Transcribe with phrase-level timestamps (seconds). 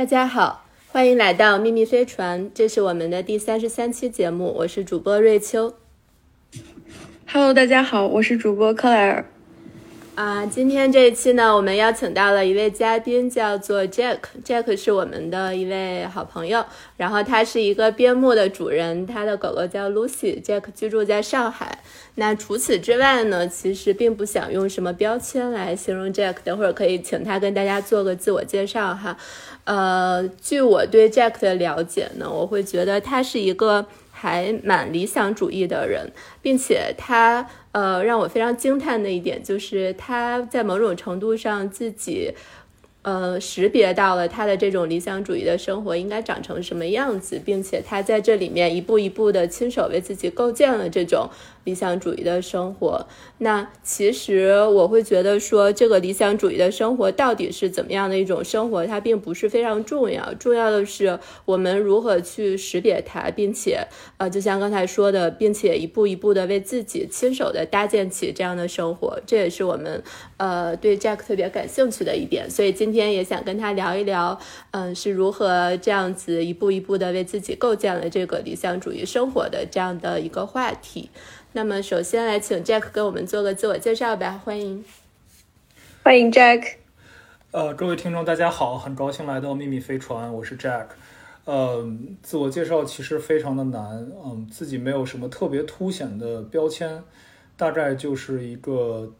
[0.00, 5.74] 大家好，欢迎来到秘密飞船，这是我们的第三十三期节目，我是主播瑞秋。
[7.30, 9.30] Hello，大家好，我是主播克莱尔。
[10.20, 14.18] 啊，今天这一期呢，我们邀请到了一位嘉宾，叫做 Jack。
[14.44, 16.62] Jack 是我们的一位好朋友，
[16.98, 20.38] 然后他是一个边牧的主人，他的狗狗叫 Lucy。
[20.42, 21.78] Jack 居住在上海。
[22.16, 26.34] 那除此之外呢，其实并不想用什么标签来形容 Jack。
[26.44, 29.16] 等会儿可以请他跟大家做个自我介绍哈。
[29.64, 33.86] 呃，据我对 Jack 的了解呢，我会觉得他是一个
[34.20, 36.10] 还蛮理想主义的人，
[36.42, 37.48] 并且他。
[37.72, 42.34] 呃，让我非常惊叹的一点就是，他在某种程度上自己，
[43.02, 51.30] 呃，识别到了他的这种理想主义的生活应该长成什么样子，并且他在这里面一步一步的亲手为自己构建了这种。
[51.64, 53.06] 理想主义的生活，
[53.38, 60.32] 那其实我会觉得说，这个理想主义的生活到底是怎么样的一种生活，它并不是非常重要。
[60.34, 63.86] 重要的是我们如何去识别它，并且，
[64.16, 70.02] 呃，就像刚才说的，并且一步一步的为自己亲手的搭建起这样的生活，这也是我们，
[70.38, 72.50] 呃，对 Jack 特别感兴趣的一点。
[72.50, 74.38] 所以今天也想跟他聊一聊，
[74.70, 81.10] 嗯，是如何这样子一步一步的为自己构建了这个理想主义生活的这样的一个话题。
[81.52, 84.84] 那么，首先来请 Jack 给我们做个自我介绍吧，欢迎，
[86.04, 86.74] 欢迎 Jack。
[87.50, 90.86] 呃，各位听众，大家好，很高兴来到秘密飞船，我是 Jack。
[91.46, 91.84] 呃，
[92.22, 97.02] 自我介绍其实非常的难，嗯，自己没有什么特别凸显的标签，
[97.56, 99.12] 大概就是一个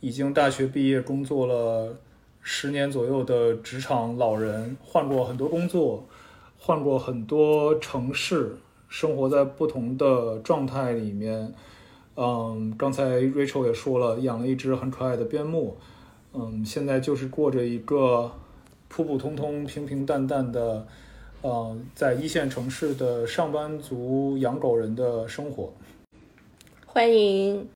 [0.00, 1.96] 已经大学毕业、工作了
[2.42, 6.06] 十年左右的职场老人，换过很多工作，
[6.58, 8.54] 换过很多城市，
[8.90, 11.54] 生活在不同的状态里面。
[12.22, 15.78] 嗯，刚才 Rachel 也说了，养了一只很可爱的边牧。
[16.34, 18.30] 嗯，现在就是过着一个
[18.88, 20.86] 普普通通、平平淡淡的，
[21.40, 25.72] 呃，在一线城市的上班族养狗人的生活。
[26.84, 27.66] 欢迎。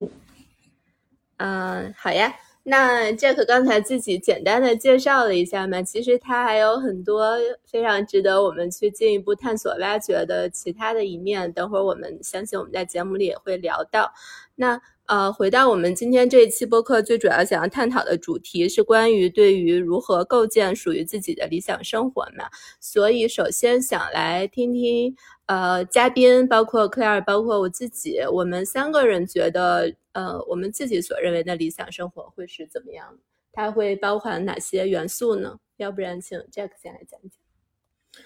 [1.39, 2.31] 嗯，好呀。
[2.67, 7.37] 那 Jack 刚才自己简单的介绍了一下嘛，其实他还有很多
[7.71, 11.53] 非常值得我们去进一步探索、挖掘的其他的一面。
[11.53, 14.11] 等会儿我们相信我们在节目里也会聊到。
[14.55, 22.47] 那呃，回到我们今天这一期播客，最主要想要探讨的主题是关于对于如何构建属于自己的理想生活嘛。
[22.81, 25.15] 所以首先想来听听
[25.47, 29.95] 呃嘉宾，包括 Clair，包括我自己，我们三个人觉得。
[30.15, 33.19] 呃，我们自己所认为的理想生活会是怎么样？
[33.51, 35.59] 它会包含哪些元素呢？
[35.77, 38.25] 要不然，请 Jack 先来讲讲。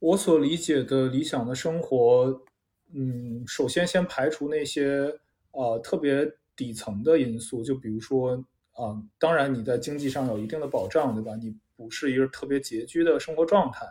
[0.00, 2.42] 我所理解的理想的生活，
[2.92, 5.18] 嗯，首先先排除那些
[5.52, 8.32] 呃特别底层的因素，就比如说
[8.72, 11.34] 啊，当然你在经济上有一定的保障，对吧？
[11.36, 13.86] 你不是一个特别拮据的生活状态，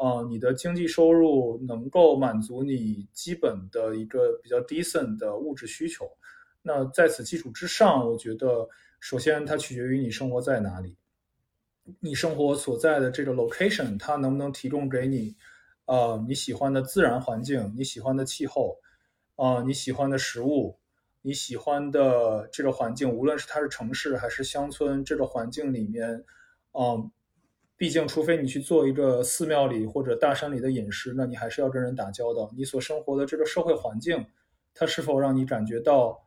[0.00, 6.10] 啊，你的经济收入能够满足你基本的一个比较 decent 的物质需求。
[6.62, 8.66] 那在此基础之上，我觉得
[8.98, 10.96] 首先它取决于你生活在哪里，
[12.00, 15.36] 你生活所在的这个 location，它能不能提供给你，
[15.84, 18.78] 呃，你喜欢的自然环境，你喜欢的气候，
[19.36, 20.78] 啊，你喜欢的食物，
[21.20, 26.24] 你喜欢的这个环境，无论是它是城市还是乡村，这个环境里面，
[26.72, 27.10] 嗯，
[27.80, 32.52] 毕竟除非你去做一个寺庙里或者大山里的隐士，那你还是要跟人打交道。
[32.54, 34.26] 你所生活的这个社会环境，
[34.74, 36.22] 它是否让你感觉到？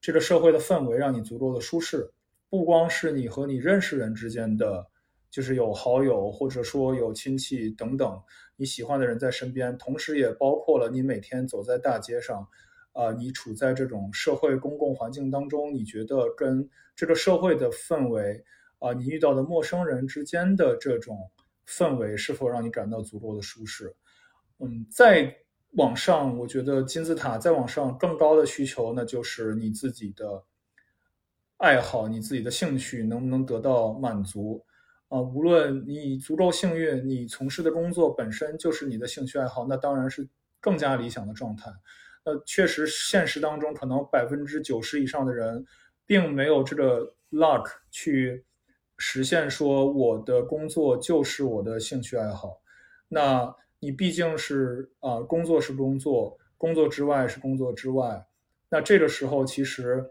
[0.00, 2.08] 这个社会的氛围让你足够的舒适，
[2.48, 4.86] 不光是你和你认识人之间的，
[5.28, 8.20] 就是有好友或者说有亲戚等等
[8.54, 12.46] 你喜欢的人在身边，同时也包括了你每天走在大街上，
[12.92, 18.44] 啊，你处在这种社会公共环境当中，你觉得跟这个社会的氛围，
[18.82, 21.30] 啊，你遇到的陌生人之间的这种
[21.66, 23.94] 氛围是否让你感到足够的舒适？
[24.58, 25.38] 嗯，再。
[25.76, 30.44] 往上，我觉得金字塔再往上更高的需求，那就是你自己的
[31.56, 34.62] 爱好、你自己的兴趣能不能得到满足
[35.08, 35.18] 啊？
[35.18, 40.28] 无论你足够幸运，你从事的工作本身就是你的兴趣爱好，那当然是
[40.60, 41.72] 更加理想的状态。
[42.22, 45.64] 那，确实，现实当中可能百分之九十以上的人
[46.04, 48.44] 并没有这个 luck 去
[49.02, 52.60] 实现说我的工作就是我的兴趣爱好。
[53.08, 53.52] 那。
[53.84, 58.24] 你毕竟是啊，工作是工作，工作之外是工作之外。
[58.68, 60.08] 那这个时候，其实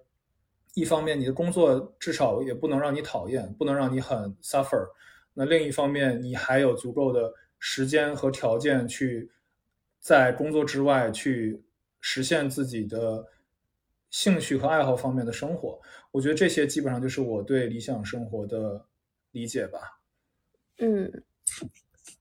[0.74, 4.86] 一方面你的工作至少也不能让你讨厌，不能让你很 suffer。
[5.34, 9.32] 那另一方面，你还有足够的时间和条件去
[10.02, 11.64] 在工作之外去
[12.02, 13.26] 实现自己的
[14.10, 15.80] 兴趣和爱好方面的生活。
[16.12, 18.86] 我觉得这些基本上就是我对理想生活的
[19.32, 19.80] 理解吧。
[20.78, 21.24] 嗯。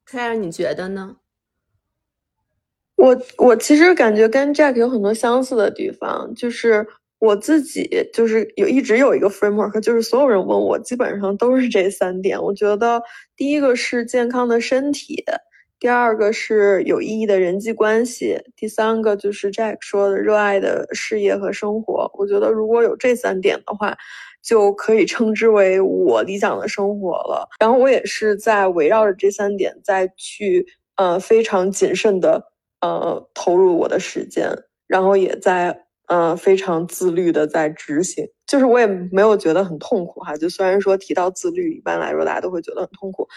[0.07, 1.17] Claire，你觉得呢？
[2.97, 6.87] 我我其实感觉跟 Jack 有很多相似的地方，就是
[7.19, 12.43] 我自己就是有一直有一个 framework，就是所有人问我基本上都是这三点。
[12.43, 13.01] 我觉得
[13.37, 15.25] 第一个是健康的身体，
[15.81, 22.09] 第二个是有意义的人际关系，第三个就是 Jack 说的热爱的事业和生活。
[22.15, 23.97] 我觉得如果有这三点的话，
[24.43, 27.49] 就可以称之为我理想的生活了。
[27.59, 32.49] 然后我也是在围绕着这三点再去呃非常谨慎的。
[32.83, 34.49] 呃，投入我的时间，
[34.87, 40.35] 然后也在呃非常自律的在执行，就是我也没有觉得很痛苦哈。
[40.35, 43.29] 就虽然说提到自律，一般来说大家都会觉得很痛苦。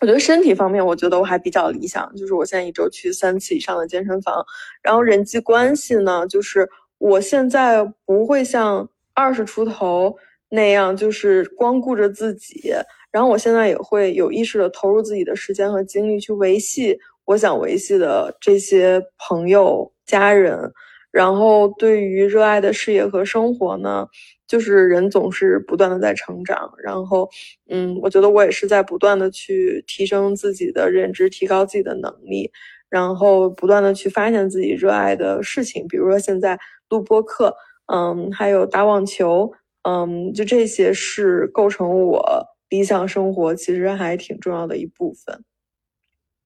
[0.00, 4.44] 我觉得身体方面，我觉得我还比较理想，就是我现在一周去三次以上的健身房。
[4.82, 6.68] 然后人际关系呢，就是
[6.98, 10.14] 我现在不会像二十出头
[10.48, 12.72] 那样，就是光顾着自己。
[13.10, 16.98] 然后我现在也会有意识的投入自己的时间和精力去维系。
[17.24, 20.72] 我想维系的这些朋友、家人，
[21.10, 24.06] 然后对于热爱的事业和生活呢，
[24.54, 27.28] 就是人总是不断的在成长，然后，
[27.68, 32.52] 嗯，我觉得我也是在不断的去提升自己的认知，提高自己的能力，
[32.88, 36.56] 然后不断的去发现自己热爱的事情，比如说现在
[36.88, 37.52] 录播课，
[37.92, 39.50] 嗯，还有打网球，
[39.82, 45.42] 嗯，就这些是构成我理想生活其实还挺重要的一部分。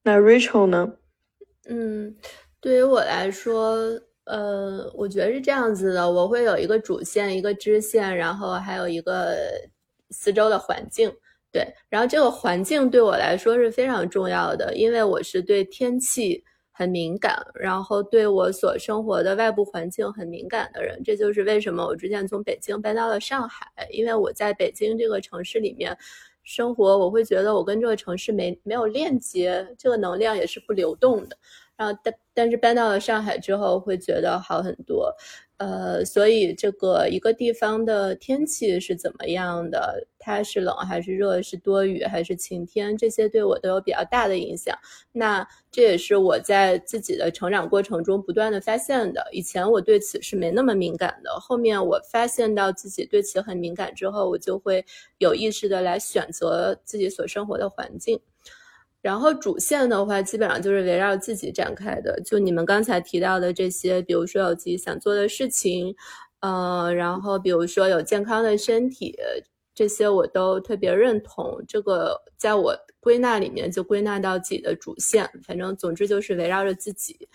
[0.03, 0.95] 那 Rachel 呢？
[1.69, 2.17] 嗯，
[2.59, 9.37] 对于我来说，呃，我觉得是这样子的，我会有一个主线，一个支线，然后还有一个
[10.11, 11.13] 四周的环境。
[11.51, 21.01] 对，然后这个环境对我来说是非常重要的，因为我是对天气很敏感，然后对我所生活的外部环境很敏感的人。
[21.03, 25.97] 这就是为什么我之前从北京搬到了上海，因为我在北京这个城市里面。
[26.45, 31.37] 生活，我会觉得我跟这个城市没没有链接，这个能量也是不流动的。
[31.79, 35.15] 然后，但但是搬到了上海之后，会觉得好很多。
[35.59, 40.07] 呃，所以这个一个地方的天气是怎么样的？
[40.19, 41.41] 它是冷还是热？
[41.43, 42.97] 是多雨还是晴天？
[42.97, 44.77] 这些对我都有比较大的影响。
[45.13, 49.27] 那这也是我在自己的成长过程中不断的发现的。
[49.33, 54.85] 以前我对此是没那么敏感的，后面我发现到自己对此很敏感之后，我就会
[55.19, 58.21] 有意识的来选择自己所生活的环境。
[59.01, 62.21] 然后主线的话，基本上就是围绕自己展开的。
[62.25, 65.95] 就你们刚才提到的这些，比如说有自己想做的事情，
[66.41, 69.17] 呃，然后比如说有健康的身体，
[69.73, 71.65] 这些我都特别认同。
[71.69, 75.31] 这个在我归纳里面就归纳到自己的主线。
[75.47, 77.29] 反正总之就是围绕着自己，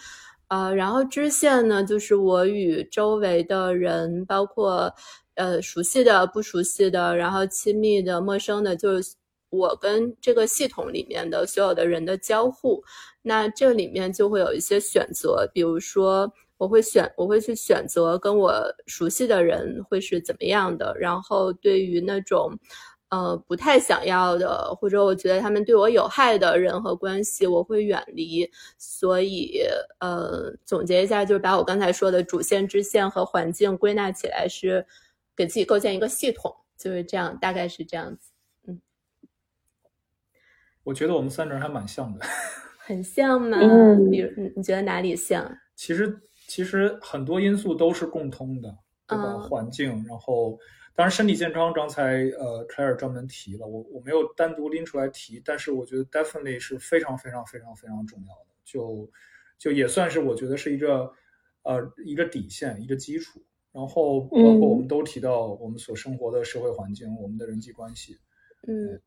[0.50, 4.94] 呃，然后支线呢，就是我与周围的人，包括
[5.36, 9.16] 呃熟悉的、不熟悉的，然后亲密的、陌生的，就是。
[9.54, 12.84] 我跟这个系统里面的所有的人的交互，
[13.22, 18.52] 那这里面就会有一些选择，比如说我会选，我会去选择跟我
[18.88, 22.52] 熟悉的人会是怎么样的，然后对于那种，
[23.10, 28.50] 呃，不太想要的，或者我觉得他们对我有害的人和关系，我会远离。
[28.80, 29.62] 所以，
[30.00, 34.84] 呃，总结一下，就是把我刚才说的主线、支线和环境归纳起来，是
[35.36, 38.33] 给自己构建一个系统，就是这样，大概是这样子。
[40.84, 42.26] 我觉得我们三个人还蛮像的，
[42.78, 43.58] 很像吗？
[43.62, 45.58] 嗯，比如你你觉得哪里像？
[45.76, 49.38] 其实其实很多因素都是共通的，对吧？
[49.40, 50.60] 环境，然后
[50.96, 59.10] 当然身体健康，刚才呃 Claire 专门提了，我我没有单独拎出来提，但是我觉得 definitely 是非常非常非常非常重要的，就
[59.58, 61.12] 就也算是我觉得是一个
[61.64, 63.42] 呃一个底线，一个基础。
[63.72, 68.20] 然后包括我们都提到我们所生活的社会环境，我们的人际关系，
[68.68, 69.02] 嗯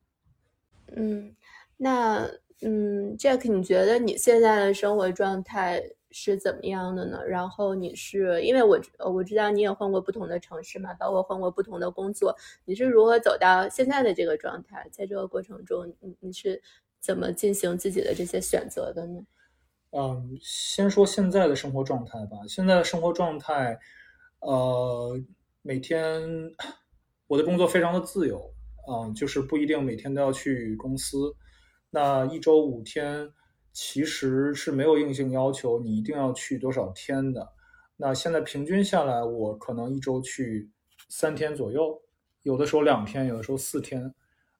[0.89, 1.37] 嗯。
[1.77, 2.29] 那
[2.63, 7.23] 嗯，Jack，你觉得你现在的生活状态是怎么样的呢？
[7.27, 8.81] 然后你是因为我
[9.13, 14.89] 我知道你也换过不同的城市嘛，包括换过不同的工作，你是如何走到现在的这个状态？
[14.91, 16.63] 在这个过程中，你你是
[16.99, 19.21] 怎么进行自己的这些选择的呢？
[19.91, 22.39] 嗯，先说现在的生活状态吧。
[22.49, 23.79] 现在的生活状态，
[24.41, 25.21] 呃，
[25.61, 26.23] 每天
[27.27, 28.51] 我的工作非常的自由，
[28.89, 31.35] 嗯，就是不一定每天都要去公司。
[31.91, 33.31] 那一周五天
[33.73, 37.53] 其实是没有硬性要求你一定要去多少天的。
[37.97, 40.71] 那现在平均下来，我可能一周去
[41.09, 41.99] 三天左右，
[42.43, 44.15] 有的时候两天，有的时候四天。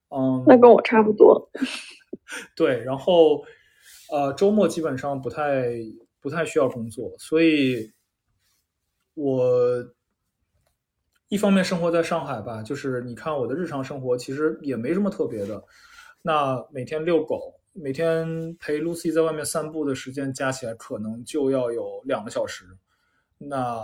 [0.09, 1.51] 嗯，那跟我差不多。
[2.57, 3.45] 对，然后
[4.11, 5.67] 呃，周末基本上不太
[6.21, 7.93] 不太需要工作，所以
[9.15, 9.45] 我
[11.29, 15.63] 一方面生活在上海吧，就是你看我的日常生活其实也没什么特别的。
[16.27, 18.27] 那每天遛狗，每天
[18.59, 22.65] 陪 Lucy 在外面散步的时间加起来可能就要有两个小时。
[23.39, 23.81] 那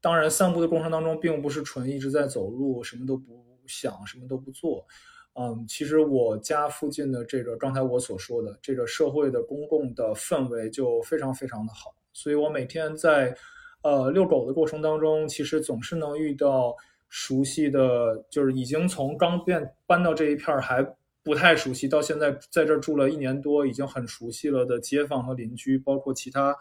[0.00, 4.86] 当然，散步的过程当中并不是纯一直在走路，什么都不想，什么都不做。
[5.34, 13.36] 嗯，其实我家附近的这个刚才我所说的这个社会的公共的氛围就非常非常的好，所以我每天在
[13.82, 16.74] 呃遛狗的过程当中，其实总是能遇到
[17.10, 20.82] 熟悉的，就是已经从刚变搬到这一片儿还。
[21.24, 26.56] 不太熟悉，到现在在这住了一年多，已经很熟悉了的街坊和邻居，包括其他，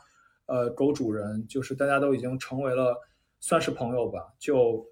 [0.45, 2.95] 呃，狗主人，就是大家都已经成为了
[3.39, 4.85] 算是朋友吧，就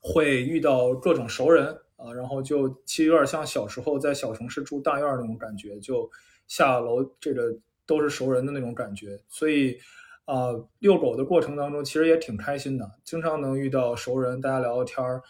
[0.00, 6.08] 会遇到各种熟人啊，然后就其实有点像小时候在小城市住大院那种感觉，就
[6.46, 9.76] 下楼这个都是熟人的那种感觉，所以
[10.24, 15.20] 啊，遛狗的过程当中其实也挺开心的，经常能遇到熟人，大家聊聊天儿。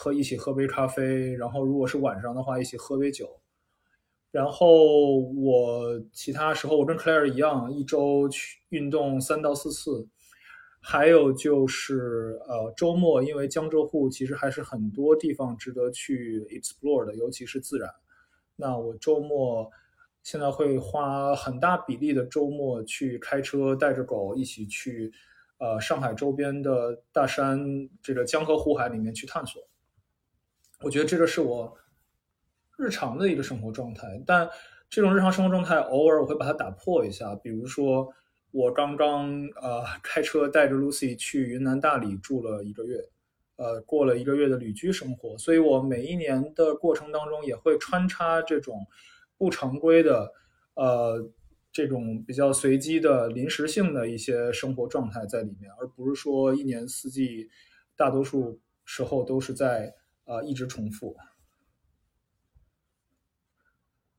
[0.00, 3.40] 喝一起喝杯咖啡，然后如果是晚上的话，一起喝杯酒。
[4.30, 10.06] 然后我其他时候我跟 Claire 一样，一周去运动三到四次。
[10.80, 17.90] 还有就是呃周末，因为江浙沪其实还是很多地方值得去 explore 的，尤其是自然。
[18.54, 19.68] 那我周末
[20.22, 25.12] 现在会花很大比例的周末去开车，带着狗一起去
[25.58, 27.58] 呃上海周边的大山，
[28.00, 29.60] 这个江河湖海里面去探索。
[30.80, 31.76] 我觉得这个是我
[32.76, 34.48] 日常的一个生活状态，但
[34.88, 37.34] 这种日常生活状态偶尔我会把它打破一下。
[37.34, 38.08] 比如说，
[38.52, 39.28] 我刚刚
[39.60, 42.96] 呃开车带着 Lucy 去云南大理住了一个月，
[43.56, 48.86] 呃过了一个月的旅居生活，所以我每一年的过程当中也会穿插这种
[49.36, 50.32] 不常规的
[50.74, 51.28] 呃
[51.72, 57.50] 这种比较随机的临时性的一些生活状态在里面，而不是说一年四季
[57.96, 59.92] 大多数时候都是在。
[60.28, 61.16] 啊，一直重复。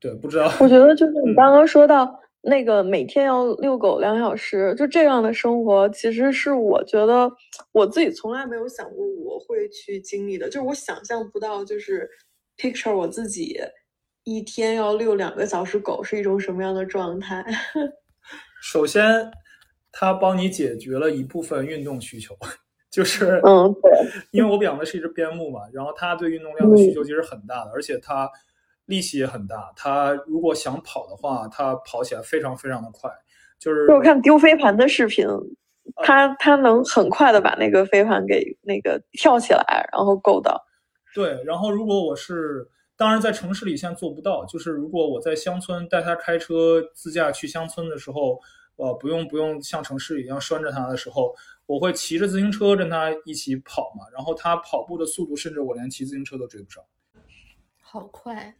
[0.00, 0.52] 对，不知道。
[0.60, 7.30] 我觉得就是你刚刚说到那个每天要遛狗两小时，就这样的生活，其实是我觉得
[7.72, 10.46] 我自己从来没有想过我会去经历的。
[10.46, 12.10] 就是我想象不到，就是
[12.56, 13.60] picture 我自己
[14.24, 17.44] 一天要遛两个小时狗是一种什么样的状态。
[18.62, 19.30] 首先，
[19.92, 22.34] 它帮你解决了一部分运动需求。
[22.90, 23.92] 就是，嗯，对，
[24.32, 28.28] 因为我养的是一只边牧嘛，然后它对运动量的需求其实很大的，而且它
[28.86, 29.70] 力气也很大。
[29.76, 33.08] 它如果想跑的话，它跑起来非常非常的快。
[33.60, 35.24] 就是我看丢飞盘的视频，
[36.02, 40.60] 它它能很快的把那个飞盘给那个跳起来，然后够到。
[41.14, 42.66] 对，然后如果我是，
[42.96, 48.40] 当然在城市里现在做不到，就是如果我在乡村带它开车自驾去乡村的时候，
[48.74, 51.32] 呃，不用不用像城市一样拴着它的时候。
[51.70, 56.82] 我会骑着自行车跟他一起跑嘛，然后他跑步的速度甚至我连骑自行车都追不上，
[57.80, 58.56] 好快。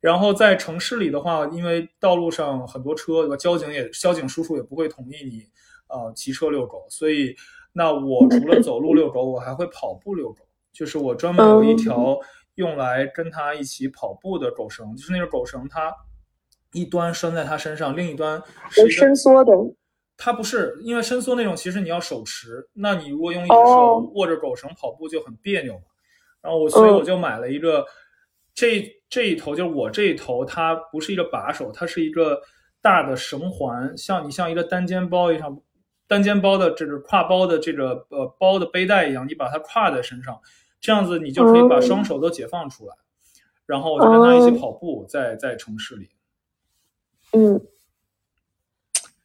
[0.00, 3.36] 然后在城市里的话，因为道路上很多车，对吧？
[3.36, 5.44] 交警也交警叔叔也不会同意你
[5.86, 7.36] 呃骑车遛狗，所以
[7.72, 10.40] 那我除了走路遛狗，我还会跑步遛狗，
[10.72, 12.18] 就是我专门有一条
[12.56, 15.94] 用来跟他一起跑步的狗绳，就是那个狗绳，它
[16.72, 19.52] 一端拴在他身上，另一端是伸缩的。
[20.22, 25.84] 它不是因为伸缩那种，其实你要手持，那你如果用一只手握着狗绳跑步就很别扭嘛。
[26.42, 27.86] 然后我所以我就买了一个，
[28.54, 32.38] 这这一头就是我这一头，它不是一个把手，它是一个
[32.82, 35.58] 大的绳环，像你像一个单肩包一样，
[36.06, 40.38] 单肩包的这个挎包的这个呃包的背带一样，你把它挎在身上，
[40.82, 42.94] 这样子你就可以把双手都解放出来。
[43.64, 46.10] 然后我就跟他一起跑步，在在城市里。
[47.32, 47.58] 嗯。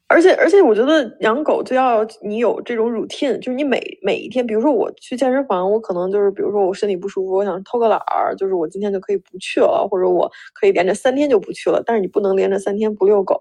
[0.08, 11.82] 而且而且，我觉得养狗就要你有这种 routine，就是你每每一天，比如说我去健身房，我可能就是比如说我身体不舒服，我想偷个懒儿，就是我今天就可以不去了，或者我可以连着三天就不去了。
[11.84, 13.36] 但是你不能连着三天不遛狗，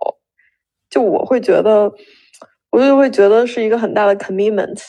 [0.89, 1.93] 就我会觉得，
[2.71, 4.81] 我就会觉得是一个很大的 commitment。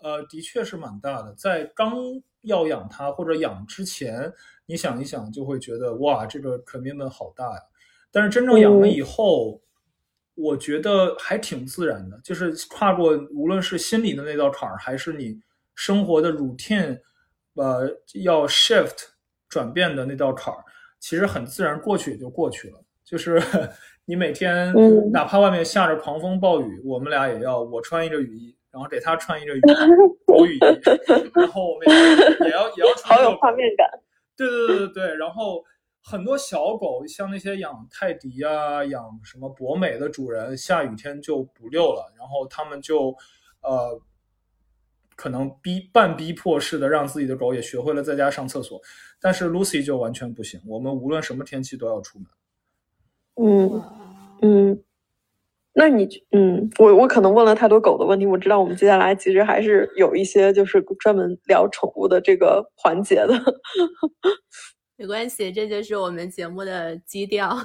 [0.00, 1.96] 呃，的确是蛮大的，在刚
[2.42, 4.32] 要养它或者养之前，
[4.66, 7.58] 你想一想就会觉得哇，这个 commitment 好大呀。
[8.12, 9.60] 但是真正养了以后。
[10.34, 15.38] 我觉得还挺自然的，就是跨过无论是心理的那道坎儿，还是你
[15.74, 16.98] 生活的 routine，
[17.54, 17.88] 呃，
[18.22, 19.04] 要 shift
[19.48, 20.58] 转变的那道坎儿，
[20.98, 22.80] 其实很自然过去也就过去了。
[23.04, 23.40] 就是
[24.06, 24.74] 你每天，
[25.12, 29.60] 哪怕外面下着狂风暴雨，我们俩也要我穿一个雨衣，然后给他穿一个雨
[30.26, 30.60] 狗雨衣，
[31.34, 31.88] 然后我们
[32.40, 33.16] 也要也要穿。
[33.18, 33.88] 好有画面感。
[34.36, 35.64] 对对对对对，然后。
[36.06, 43.08] 很多小狗，像那些养泰迪啊、养什么博美的主人，下雨天就不遛了，然后他们就，
[43.62, 43.98] 呃，
[45.16, 48.78] 可能逼半逼迫式的让自己的狗也学会了在家上厕所。
[49.18, 52.28] 但是 Lucy 就完全不行，我们无论什么天气都要出门。
[53.36, 53.82] 嗯
[54.42, 54.84] 嗯，
[55.72, 63.34] 那你嗯，我我可能问了太多狗的问题，我知道我们接下来其实还是有一些就是专门聊宠物的这个环节的。
[64.96, 67.56] 没关系，这就是我们节目的基调。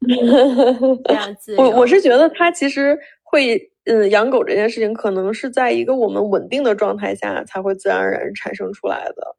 [1.58, 9.36] 我我是觉得他其实会，嗯，养狗这件事情可能是在一个我们稳定的状态下才会自然而然产生出来的。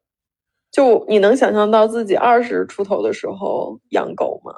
[0.70, 4.54] 就你能想象到自己二十出头的时候养狗吗？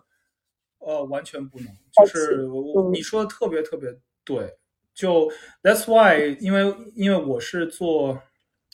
[0.80, 1.68] 呃，完全不能。
[1.96, 2.46] 就是
[2.92, 3.88] 你说的特别特别
[4.24, 4.54] 对。
[4.94, 5.30] 就
[5.62, 8.20] That's why，因为因为我是做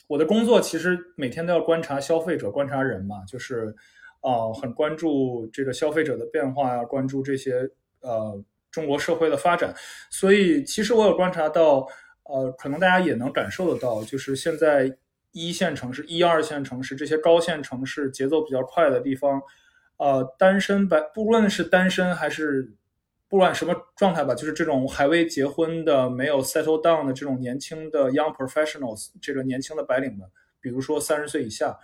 [0.09, 3.73] 我的工作，其实每天都要观察消费者，观察人嘛，就是。
[4.21, 7.53] 啊，很关注这个消费者的变化呀，关注这些
[8.01, 8.37] 呃
[8.69, 9.73] 中国社会的发展，
[10.09, 11.87] 所以其实我有观察到，
[12.23, 14.93] 呃，可能大家也能感受得到，就是现在
[15.31, 19.41] 一线城市、一二线城市这些高线城市节奏比较快的地方，
[19.95, 22.69] 呃，单身白不论是单身还是
[23.29, 30.27] 不管什么状态吧，就是这种还未结婚的、没有 settle down 的这种年轻的 young professionals，这个年轻的白领们，
[30.59, 31.77] 比如说三十岁以下。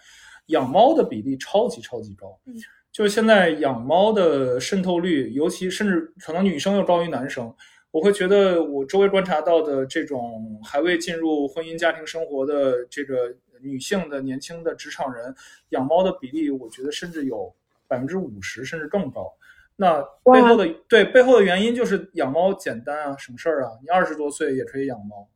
[0.49, 2.53] 养猫的比例超级超级高，嗯，
[2.91, 7.51] 就是现在养猫的渗透率，尤其甚至可能女生又高于男生。
[7.89, 15.33] 我会觉得我周围观察到的这种还未进入婚姻家庭生活的这个女性的年轻的职场人，
[15.69, 17.51] 养猫的比例，我觉得甚至有
[17.87, 19.33] 百分之五十甚至更高。
[19.77, 25.28] 那背后的对背后的原因就是养猫简单啊，省事儿啊，你二十多岁也可以养猫，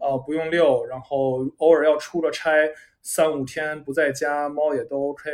[0.00, 2.50] 啊，不用遛，然后偶尔要出个差。
[3.06, 5.30] 三五天不在家，猫也都 OK，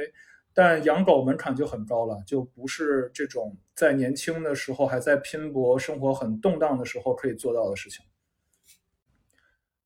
[0.52, 8.04] 但养狗门槛就很高了，就不是这种在年轻的时候还在拼搏、生活很动荡的时候可以做到的事情。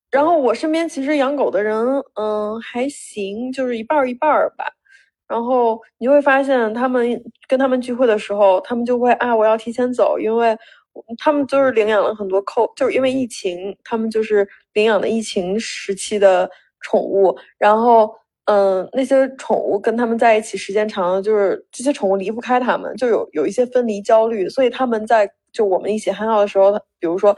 [0.09, 1.77] 然后我身边其实养狗的人，
[2.15, 4.65] 嗯，还行，就是一半一半吧。
[5.27, 10.57] 然后你会发现，他们跟他们聚会的时候，他们就会啊，我要提前走，因为
[11.17, 16.49] 他们就是领养了很多扣，就是因为疫情，他们就是领养的疫情时期的。
[16.81, 18.13] 宠物，然后，
[18.45, 27.35] 嗯，那些宠物跟他们在一起时间长了，就是这些宠物离不开他们，就有有一些分离焦虑，所以他们在就我们一起憨笑的时候，比如说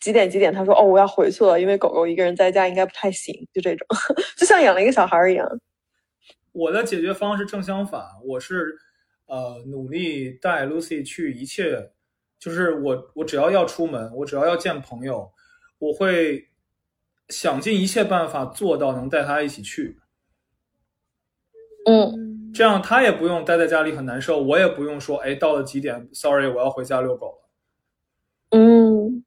[0.00, 3.86] 几点几点，他说哦我要回去了，因为狗狗一个人在家应该不太行，就这种，
[4.36, 5.48] 就像养了一个小孩一样。
[6.56, 8.78] 我的解决方式正相反，我是
[9.26, 11.92] 呃努力带 Lucy 去一切，
[12.38, 15.30] 就是我我只要要出门，我只要要见朋友，
[15.78, 16.48] 我会。
[17.28, 19.98] 想尽一切办法做到能带她一起去，
[21.84, 27.48] 嗯，这样她也不用待在家里很难受，我也不用说，哎，到了几点，sorry，我要回家遛狗了。
[28.50, 29.24] 嗯，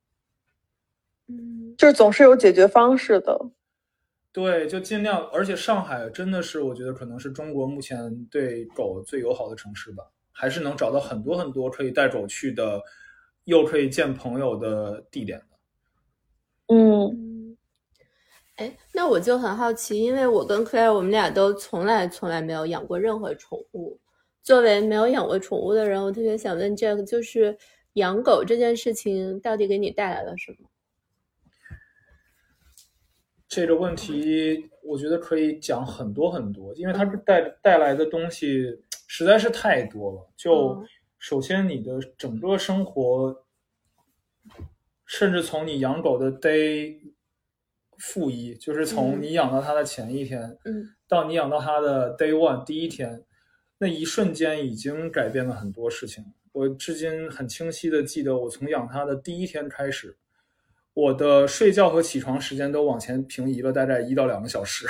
[1.28, 3.38] 嗯，就是总是有解决方式的。
[4.32, 12.82] 对，就尽量，而且上海真的是，我觉得可能是中国目前对狗最友好的城市吧，还是能找到很多很多可以带狗去的，
[13.46, 15.46] 又可以见朋友的地点的。
[16.76, 17.58] 嗯。
[18.58, 24.00] 哎，那我就很好奇，因为我跟 Claire 我们俩都从来从来没有养过任何宠物。
[24.44, 27.58] 作为没有养过宠物的人，我特别想问 Jack，就是
[27.94, 30.69] 养狗这件事情到底给你带来了什么？
[33.50, 38.64] 这个问题我觉得可以讲很多很多，因为它带带来的东西
[39.08, 40.32] 实在是太多了。
[40.38, 40.82] 就
[41.18, 43.44] 首先你的整个生活，
[45.06, 46.98] 甚至从你养狗的 day。
[48.02, 53.26] 负一就是从你养到它的前一天，嗯，到你养到它的 day one 第一天，
[53.78, 56.24] 那一瞬间已经改变了很多事情。
[56.54, 60.18] 我至今很清晰的记得，我从养它的第一天开始，
[60.94, 64.88] 我的睡觉和起床时间都往前平移了大概一到两个小时。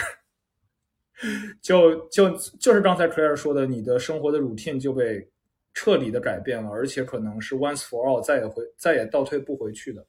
[1.61, 5.29] 就就就是刚才 Claire 说的，你的生活的 routine 就被
[5.73, 10.05] 彻底的改变了，而且可能是 once for all 再也回再也倒退不回去的。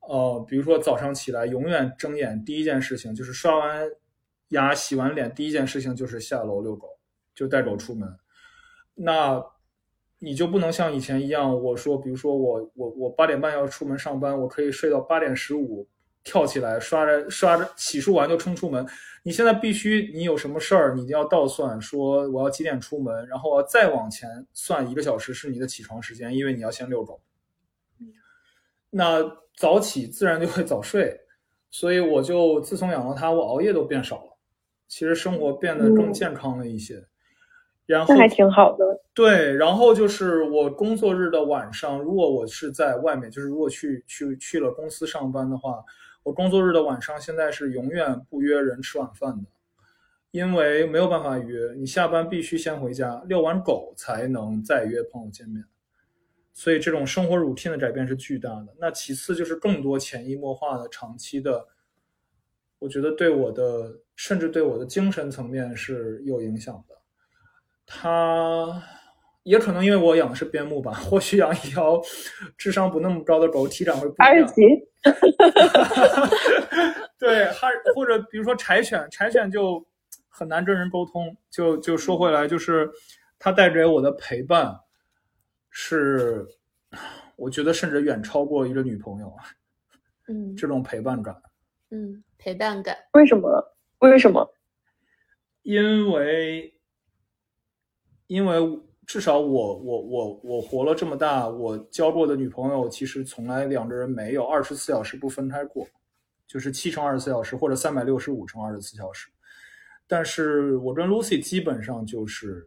[0.00, 3.90] 呃，比如说早上起来，永远睁眼第一件事情就是刷完
[4.48, 6.88] 牙、洗完脸，第一件事情就是下楼遛狗，
[7.34, 8.08] 就带狗出门。
[8.94, 9.42] 那
[10.20, 15.86] 你就不能像以前一样，我说，比如说我我我八点半要出门上班，我可以睡到八点十五，
[16.24, 18.84] 跳起来刷着刷着洗漱完就冲出门。
[19.22, 27.20] 你现在必须，你有什么事儿，你要倒算，说我要几点出门，然后我再往前算一个小时是你的起床时间，因为你要先遛狗。
[28.90, 29.22] 那
[29.54, 31.14] 早起自然就会早睡，
[31.70, 34.36] 所以我就自从养了它，我熬夜都变少了，
[34.88, 37.06] 其实生活变得更健康了一些。
[37.88, 38.84] 然后还挺好的。
[39.14, 45.82] 对，然后就是我工作日的晚上，如果我是在外面，就是如果去去去了公司上班的话，
[46.22, 49.48] 我工作日的晚上现在是永远不约人吃晚饭的，
[50.32, 55.64] 因为没有办法约，你下班必须先回家遛完狗才能再约朋友见面。
[56.52, 58.66] 所以这种生活 routine 的改变是巨大的。
[58.78, 61.66] 那其次就是更多潜移默化的、长期的，
[62.78, 66.97] 我觉得对我的甚至对我的精神层面是有影响的。
[67.88, 68.80] 它
[69.42, 72.00] 也可能因为我养的是边牧吧， 或许养一条
[72.56, 74.46] 智商不那么高的狗，体感会不一样。
[77.18, 79.84] 对，还或者比如说柴犬，柴犬就
[80.28, 81.34] 很难跟人沟通。
[81.50, 82.88] 就就说回来，就是
[83.38, 84.78] 它带给我的陪伴，
[85.70, 86.46] 是
[87.36, 89.34] 我觉得甚至远超过一个女朋友。
[90.28, 91.34] 嗯，这种陪伴感。
[91.90, 92.94] 嗯，陪伴感。
[93.14, 93.74] 为什么？
[94.00, 94.46] 为什么？
[95.62, 96.74] 因为，
[98.28, 105.84] 因为至少我我我我活了这么大，我交过的女朋友其实从来两个人没有二十四小时不分开过。
[106.46, 109.28] 就是七乘二十四小时，或者三百六十五乘二十四小时，
[110.06, 112.66] 但是我跟 Lucy 基本上就是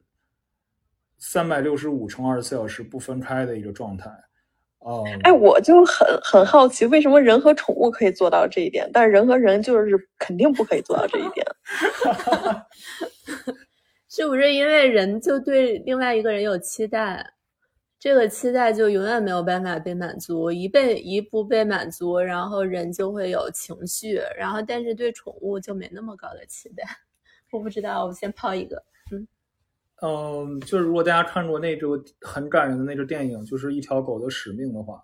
[1.17, 4.07] 三百六十五乘二十四小时不分开的一个状态。
[4.77, 11.43] 哦，哎，我就很很好奇，为什么人和宠物可以做到这一点，但是人和人就是肯定不可以做到这一点？
[14.13, 17.25] 是不是因为人就对另外一个人有期待？
[17.97, 26.83] 这个期待就永远没有办法被满足，一被一不被满足，然后人就会有情绪，然后但是对宠物就没那么高的期待。
[27.53, 29.25] 我不知道，我先抛一个，嗯
[30.01, 31.87] 嗯，就是如果大家看过那个
[32.19, 35.01] 很感人的那个电影，就是一条狗的使命的话，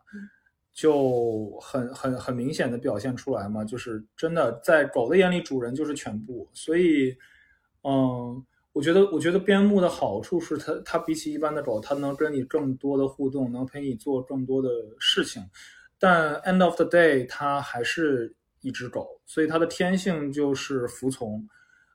[0.73, 7.15] 就很很很明显的表现出来嘛，就是真的在狗的眼里，主人就是全部，所以，
[7.83, 8.45] 嗯。
[8.77, 15.43] 我觉得，我觉得边牧的好处是它，它比起一般的狗，它能跟你更多的互动，能陪你做更多的事情。
[15.97, 21.43] 但 end of the day，它还是一只狗，所以它的天性就是服从。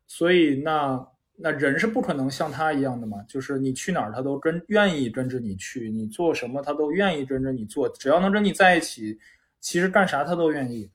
[0.09, 1.01] 所以那
[1.37, 3.23] 那人是不可能像它一样的嘛？
[3.29, 7.89] 就是你去哪儿，它都跟愿意跟着你去；你做什么，它都愿意跟着你做。
[7.91, 9.17] 只要能跟你在一起，
[9.61, 10.91] 其实干啥它都愿意。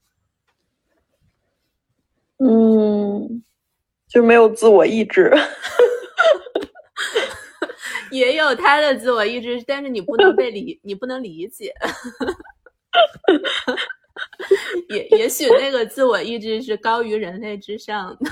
[2.39, 3.41] 嗯。
[4.07, 5.31] 就没有自我意志，
[8.09, 11.73] 也有他的自我意志，但是你不能被理，你不能理解。
[14.89, 18.31] 也也许那个自我意志是高于人类之上的。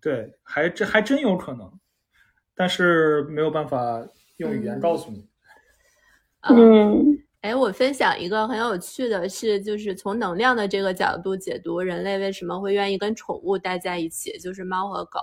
[0.00, 1.72] 对，还这还真有可能，
[2.54, 5.26] 但是没有办法用语言告诉你。
[6.42, 7.23] 嗯。
[7.44, 15.20] 哎，我分享一个很有趣的是，就是从能量的这个角度解读人类为什么会愿意跟宠物待在一起，就是猫和狗，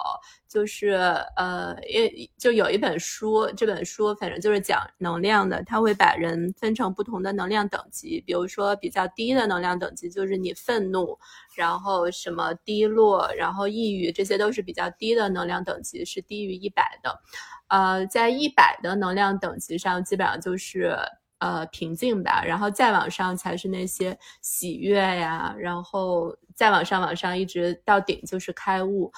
[0.48, 0.92] 就是
[1.36, 11.18] 呃，因为就有一本书，这本书反正就是讲能量的，它会把人分成不同的能量等级，比如说比较低的能量等级就是你愤怒，
[11.56, 17.20] 然后什么低落，然后抑郁，这些都是比较低的能量等级，是低于一百的，
[17.70, 20.96] 呃，在一百的能量等级上，基本上就是。
[21.42, 29.12] 呃，平静吧，然后再往上才是那些喜悦呀，然后再往上，往上一直到顶就是开悟。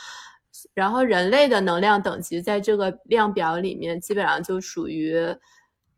[0.74, 5.18] 然后人类的能量等级在这个量表里面，基本上就属于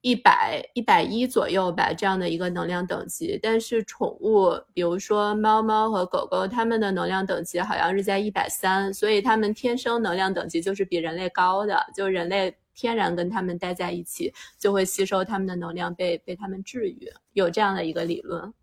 [0.05, 3.39] 一百一百一左右吧，这样的一个能量等级。
[3.41, 12.55] 但是宠物，比如说猫猫和狗狗，它们的能量等级好像是在一百三，所以它们天生能量等级就是比人类高的，就人类。
[12.75, 17.11] 天然跟它们待在一起，就会吸收它们的能量，被被它们治愈。
[17.33, 18.53] 有这样的一个理论。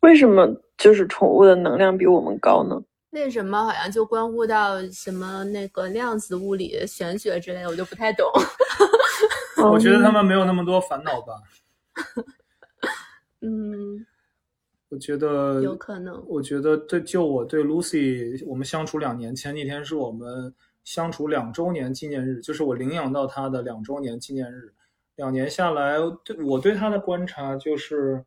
[0.00, 0.46] 为什么
[0.78, 2.80] 就是宠物的能量比我们高呢？
[3.10, 8.30] 为什么好像就关乎到什么那个量子物理、玄学之类，我就不太懂。
[9.72, 11.34] 我觉得他们没有那么多烦恼吧。
[13.40, 14.06] 嗯，
[14.88, 16.22] 我觉得有可能。
[16.26, 20.54] 我觉得对，就我对 Lucy，我们相处两年，前几天是我们。
[20.86, 24.72] 相处两周年纪念日，就是我领养到它的两周年纪念日。
[25.16, 28.24] 两年下来，对我对它的观察就是，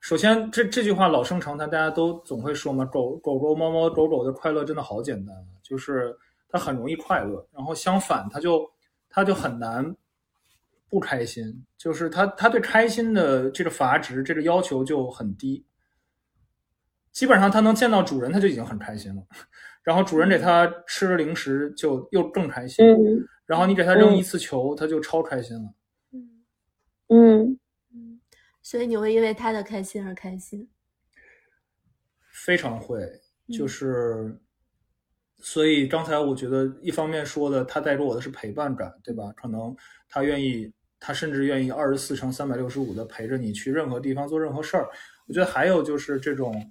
[0.00, 6.16] 首先这这句话老生常谈，大家都总会说嘛，狗狗狗猫猫狗狗的快乐真的好简单，就是
[6.48, 7.44] 它很容易快乐。
[7.50, 8.70] 然后相反，它就
[9.12, 9.94] 它就很难
[10.88, 15.64] 不开心，就是他他对开心的这个阀值这个要求就很低。
[17.12, 19.22] 基本上他能见到主人，他就已经很开心了。
[19.82, 22.86] 然后主人给他吃零食，就又更开心。
[22.86, 25.74] 嗯，然后你给他扔一次球，他就超开心了。
[26.12, 26.44] 嗯
[27.08, 27.58] 嗯
[27.92, 28.20] 嗯，
[28.62, 30.70] 所以你会因为他的开心而开心？
[32.30, 33.20] 非常会，
[33.52, 34.40] 就是，
[35.42, 39.24] 所以刚才我觉得一方面说的，他带给我的是陪伴感，对吧？
[39.36, 39.76] 可能
[40.08, 44.88] 他愿意，他甚至愿意二十四乘三百六十五的陪着你去任何地方做任何事儿。
[45.26, 46.70] 我觉得还有就是这种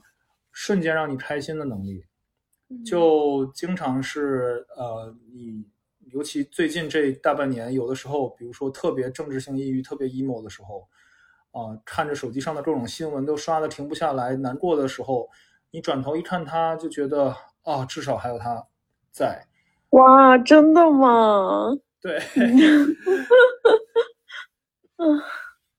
[0.52, 2.04] 瞬间让你开心的能力。
[2.86, 5.66] 就经常是呃，你
[6.12, 10.88] 尤尤其最近这大半年，有的时候，比如说特别政治性抑郁、特别 emo 的时候，
[11.50, 15.28] 啊，看着手机上的各种新闻都刷的停不下来，难过的时候，
[15.72, 18.68] 你转头一看他，就觉得啊，至少还有他
[19.12, 19.48] 在。
[19.92, 21.78] 哇，真的吗？
[22.00, 22.18] 对，
[24.98, 25.22] 嗯，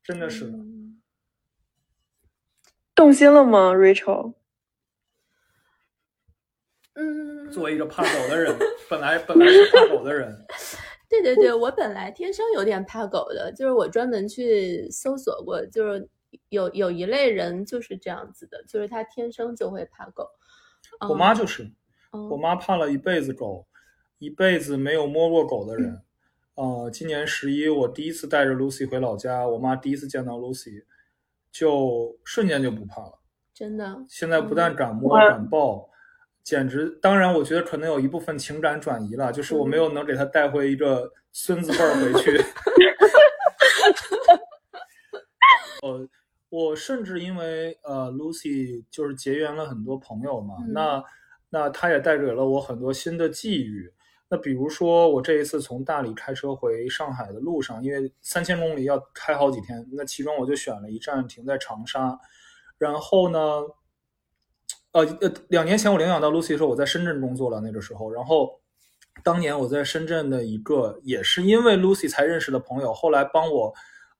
[0.03, 0.59] 真的是的。
[2.95, 4.35] 动心了吗，Rachel？
[6.95, 8.55] 嗯，作为一个怕狗的人，
[8.91, 10.47] 本来本来是怕狗的人，
[11.09, 16.09] 对对对，我本来天生有点怕狗的，就是我专门去搜索过，就是
[16.51, 20.29] 有有一类人就是这样子的，就是他天生就会怕狗。
[21.09, 21.65] 我妈就是，
[22.13, 23.67] 嗯我妈怕了一辈子狗，
[24.19, 26.03] 一辈子没有摸过狗的人。
[26.55, 30.85] 呃，今年十一我第一次带着 Lucy 回老家，我妈第一次见到 Lucy，
[31.51, 33.19] 就瞬间就不怕了。
[33.55, 35.89] 真的，现在不但敢摸哇敢抱，
[36.45, 42.39] 简直，当然我觉得可能有一部分情感转移了，就是我没有能给她带回一个孙子辈儿回去。
[45.83, 46.07] 呃，
[46.53, 50.73] 我甚至因为呃 Lucy 就是结缘了很多朋友嘛，嗯。
[50.75, 51.05] 那
[51.49, 53.91] 那她也带给了我很多新的际遇。
[54.29, 62.19] 那比如说我这一次从大理开车回上海的路上，因为三千公里要开好几天，那其中我就选了一站停在长沙，
[62.77, 63.39] 然后呢，
[64.93, 68.61] 呃呃，两年前我领养到 Lucy 的时候，我在深圳工作了，那个时候，然后
[69.25, 73.73] 当年我在深圳的一个也是因为 Lucy 才认识的朋友，后来帮我，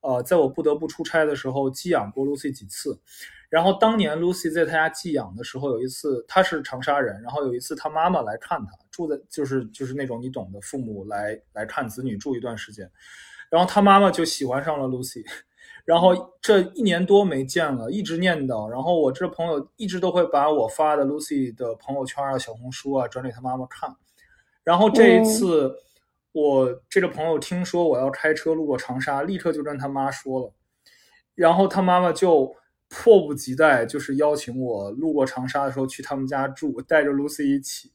[0.03, 3.01] 呃，在我不得不出差的时候寄养过 Lucy 几次。
[3.49, 12.91] 然后当年 Lucy 在他家寄养的时候，有一次他是长沙人，然后有一次他妈妈来看他，住在就是就是那种你懂的，父母来来看子女住一段时间，
[13.51, 15.23] 然后他妈妈就喜欢上了 Lucy，
[15.85, 23.95] 然后这一年多没见了，一直念叨，然后我这朋友一直都会把我发的 Lucy 的朋友圈啊、小红书啊转给他妈妈看，
[24.65, 25.71] 然后这一次、
[26.33, 30.53] 我这个朋友听说我要开车路过长沙，立刻就跟他妈说了，
[31.35, 32.55] 然后他妈妈就
[32.89, 37.93] 迫不及待，就是邀请我路过长沙的时候去他们家住，带着 Lucy 一起。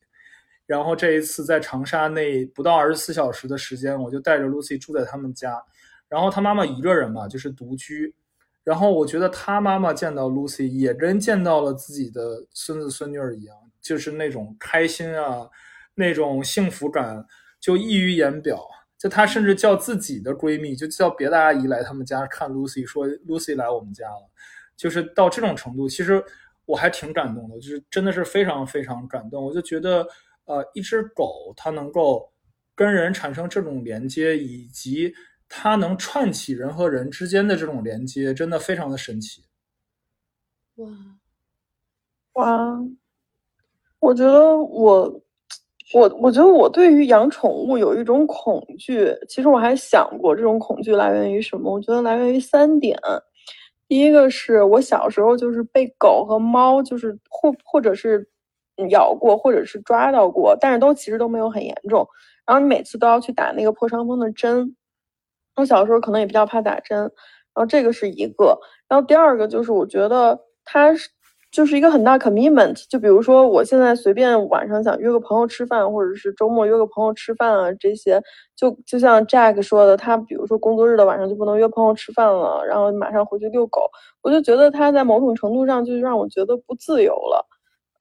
[0.65, 5.63] 然后这一次在长沙那不到二十四小时的时间，我就带着 Lucy 住在他们家。
[6.09, 8.13] 然后他妈妈一个人嘛，就是独居。
[8.63, 15.49] 然后我觉得他妈妈见到 Lucy 也跟见到了自己的孙子孙女儿一样，就是那种开心啊，
[15.95, 17.25] 那种幸福感
[17.59, 18.65] 就溢于言表。
[18.97, 24.29] 就她甚至叫自己的闺蜜，就叫别的阿姨来他们家看 Lucy，说 Lucy 来我们家了，
[24.75, 25.87] 就是到这种程度。
[25.87, 26.23] 其实
[26.65, 29.45] 我还挺感动的，就是真的是非常非常感动。
[29.45, 30.07] 我就觉得，
[30.45, 32.27] 呃，一只狗它能够
[32.73, 35.13] 跟人产生这种连接，以及
[35.47, 39.45] 它能串起人和人之间的这种连接，真的非常的神奇。
[40.75, 40.89] 哇，
[42.33, 42.79] 哇，
[43.99, 45.23] 我觉得我，
[45.93, 49.13] 我我觉得我对于养宠物有一种恐惧。
[49.27, 51.71] 其实我还想过，这种恐惧来源于什么？
[51.71, 52.99] 我觉得来源于三点。
[53.87, 58.27] 第一个是我小时候就是被狗和猫，就是或或者是
[58.89, 62.05] 咬过，或者是抓到过，但是都其实都没有很严重。
[62.45, 64.75] 然后你每次都要去打那个破伤风的针。
[65.55, 67.11] 我小时候可能也比较怕打针，然
[67.55, 68.59] 后这个是一个。
[68.89, 71.09] 然后第二个就是我觉得它是
[71.49, 78.21] 就是一个很大 commitment，就比如说我现在随便晚上想约个朋友吃饭，或者是周末约个朋友吃饭啊，这些
[78.55, 83.81] 就就像 Jack 说的，他比如说工作日的晚上就不能约朋友吃饭了，然后马上回去遛狗，
[84.21, 87.45] 我就觉得他在某种程度上就让我觉得不自由了。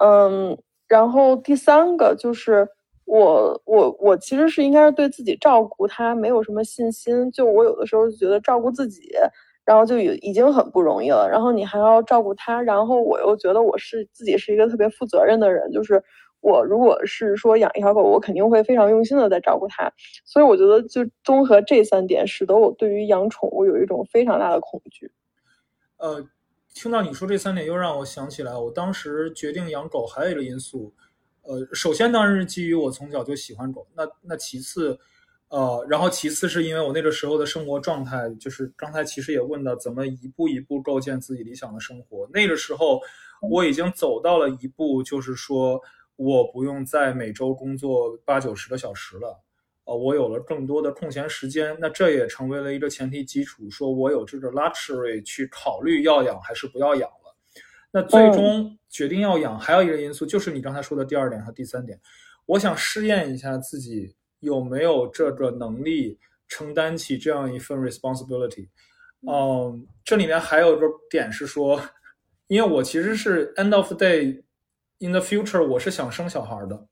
[0.04, 2.68] 嗯，然后第三个就是
[3.06, 9.08] 我我我其实是应该是对自己照顾他没有什么信心，就我有的时候就觉得照顾自己。
[9.66, 16.00] 然后就已已经很不容易了，然后你还要照顾他，然后我又觉得我是自己是一个特别负责任的人，就是
[16.40, 19.92] 我如果是说养一条狗，我肯定会非常用心的在照顾它，
[20.24, 25.10] 所以我觉得就综合这三点，使得我对于养宠物有一种非常大的恐惧。
[25.96, 26.24] 呃，
[26.72, 30.94] 听到你说这三点，又让我想起来，我当时决定养狗还有一个因素，
[31.42, 34.96] 呃，首先当然是基于我从小就喜欢狗，那那其次。
[35.48, 42.28] 呃，然后其次是因为我那个时候的生活状态，就是刚才其实也问到怎么一步一步构建自己理想的生活。
[42.32, 43.00] 那个时候
[43.40, 45.80] 我已经走到了一步，就是说
[46.16, 49.40] 我不用在每周工作八九十个小时了，
[49.84, 51.76] 呃，我有了更多的空闲时间。
[51.78, 57.36] 那这也成为了一个前提基础，说我有这个 luxury 去考虑要养还是不要养了。
[57.92, 62.00] 那最终决定要养，还有一个因素就是你刚才说的第二点和第三点，
[62.46, 64.16] 我想试验一下自己。
[64.40, 66.18] 有没有这个能力
[66.48, 68.68] 承担起这样一份 responsibility？
[69.28, 71.80] 嗯，这里面还有一个点是说，
[72.46, 74.42] 因为我其实是 end of the day
[74.98, 76.86] in the future，我是想生小孩的。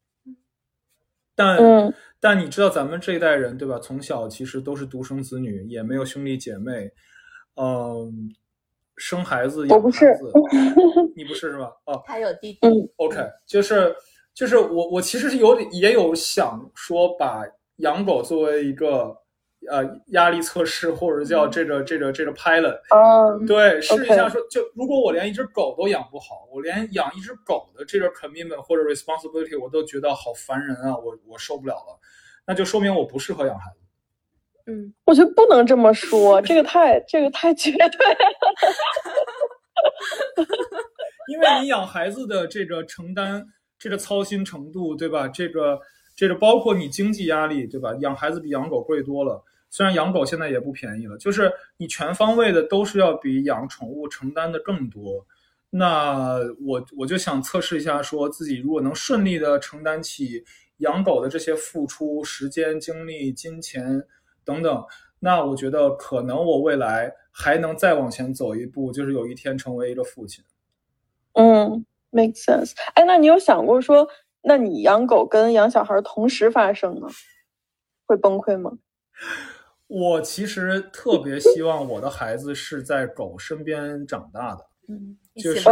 [1.34, 3.78] 但、嗯但你知道咱们这一代人对吧？
[3.78, 6.90] 从小其实都是独生子女，也没有兄弟姐妹，
[7.56, 8.34] 嗯，
[8.96, 10.32] 生孩子养孩我不是子，
[11.14, 11.70] 你不是是吧？
[11.84, 13.94] 哦，他有弟弟，嗯 OK，就是
[14.34, 17.44] 就是我我其实是有点也有想说把
[17.76, 19.16] 养狗作为一个
[19.70, 31.98] 呃压力测试，或者叫这个这个这个 pilot，啊，对，试一下说，就如果我连一只狗都养不好，我连养一只狗的这个 commitment 或者 responsibility 我都觉得好烦人啊，我我受不了了，
[32.46, 33.78] 那就说明我不适合养孩子。
[34.66, 38.18] 嗯，我觉得不能这么说，这个太这个太绝对了。
[41.28, 43.46] 因为你养孩子的这个承担、
[43.84, 45.28] 这个操心程度，对吧？
[45.28, 45.78] 这个
[46.16, 47.94] 这个包括你经济压力，对吧？
[47.96, 55.26] 养孩子比养狗贵多了，虽然养狗现在也不便宜了，就是你全方位的都是要比养宠物承担的更多。
[55.68, 60.42] 那我我就想测试一下，说自己如果能顺利的承担起
[60.78, 64.02] 养狗的这些付出、时间、精力、金钱
[64.46, 64.82] 等等，
[65.20, 70.42] 那我觉得可能我未来还能再往前走一步，就是有一天成为一个父亲。
[71.34, 72.72] 嗯，make sense。
[72.94, 74.08] 哎，那你有想过说，
[74.42, 77.08] 那你养狗跟养小孩同时发生呢，
[78.06, 78.70] 会崩溃吗？
[79.86, 85.68] 我其实特别希望我的孩子是在狗身边长大的，嗯，就是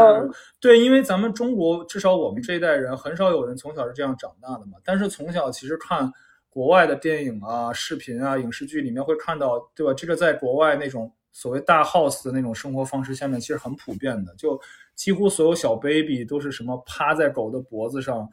[0.60, 4.78] 对，因为咱们中国至少我们这一代人很少有人从小是这样长大的嘛。
[4.84, 6.12] 但是从小其实看
[6.50, 9.94] 国外的电影啊、视频啊、影视剧里面会看到，对吧？
[9.94, 14.60] 这个在国外那种所谓大 house 的那种生活方式下面，其实很普遍的，就
[14.94, 18.28] 几乎所有小 baby 都是什么趴在狗的脖子上。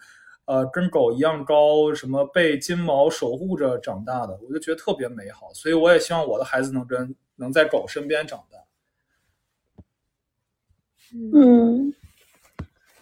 [0.46, 8.58] 呃，跟狗一样高，什么被金毛守护着长大的，我就觉得特别美好，所以我也希望我的孩子能跟能在狗身边长大。
[11.36, 11.94] 嗯，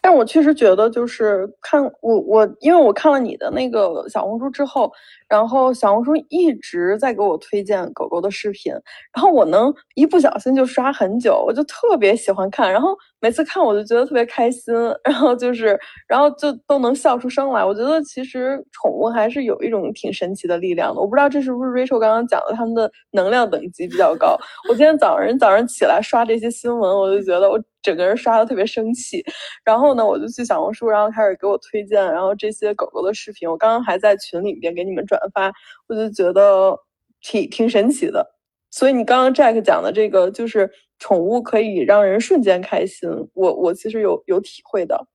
[0.02, 4.92] 但我确实觉得，就是看我我，因为我看了你的那个小红书之后，
[5.28, 8.72] 然后小红书一直在给我推荐狗狗的视频，
[9.14, 17.66] 然后我能一不小心就刷很久，我就特别喜欢看，然后每次看我就觉得特别开心，然后就是，然后就都能笑出声来。
[17.66, 24.38] 我觉得其实宠物还是有一种挺神奇的力量的，我不知道这是不是 Rachel 刚刚讲的，他们的能量等级比较高。
[24.70, 29.24] 我今天早上早上起来刷这些新闻，我就觉得我整个人刷的特别生气。
[29.64, 33.50] 然后呢，我就去小红书，然后开始给我推荐，然后这些狗狗的视频。
[33.50, 35.50] 我刚刚还在群里边给你们转发，
[35.88, 36.78] 我就觉得
[37.22, 38.36] 挺挺神奇的。
[38.70, 40.70] 所以你刚刚 Jack 讲的这个，就是
[41.00, 45.08] 宠物可以让人瞬间开心，我我其实有有体会的。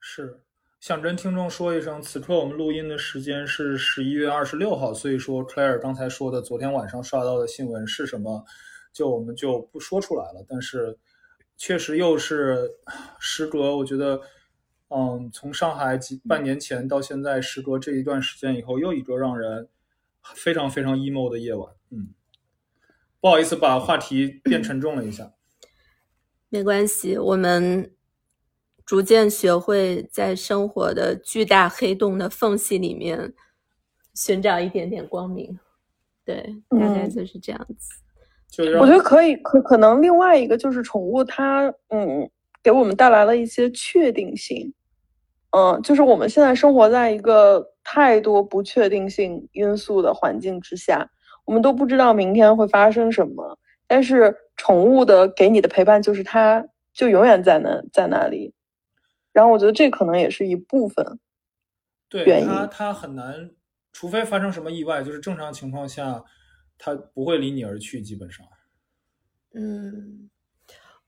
[0.00, 0.40] 是，
[0.80, 8.44] 想跟听众说一声，此刻我们录音的时间是十一月二十六号，所以说 Claire 刚才说的昨天晚上刷到的新闻是什么，
[8.98, 10.44] 就我们就不说出来了。
[10.48, 10.98] 但是
[11.56, 12.68] 确实又是
[13.20, 14.20] 时隔，我觉得，
[14.88, 19.68] 嗯，从上海几半年前到现在，时隔这一段时间以后，又一个让人
[20.34, 21.72] 非常非常 emo 的夜晚。
[21.90, 22.08] 嗯，
[23.20, 25.32] 不好意思，把话题变沉重了一下。
[26.48, 27.94] 没关系，我们
[28.84, 33.34] 逐渐学会在生活的巨大黑洞的缝隙里面
[34.14, 35.58] 寻找一点点光明。
[36.24, 38.00] 对，大概嗯就是这样子。
[38.80, 42.28] 我觉得可以，可可能另外一个就是宠物它，嗯，
[42.62, 44.72] 给我们带来了一些确定性。
[45.56, 51.08] 嗯，就是我们现在生活在一个太多不确定性因素的环境之下，
[51.46, 53.58] 我们都不知道明天会发生什么。
[53.86, 58.52] 但是宠物的给你的陪伴就是它就永远在那在那里，
[59.32, 61.18] 然后我觉得这可能也是一部分。
[62.10, 63.50] 对原它，因它很难，
[63.92, 66.22] 除非发生什么意外，就是正常情况下，
[66.78, 68.46] 它不会离你而去，基本上。
[69.54, 70.30] 嗯，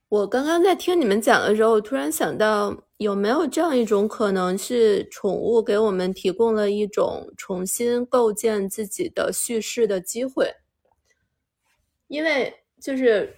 [0.09, 10.53] 我刚刚在听你们讲的时候，我突然想到，有没有这样一种可能是，宠物给我们提供了一种重新构建自己的叙事的机会？
[12.07, 13.33] 因为就是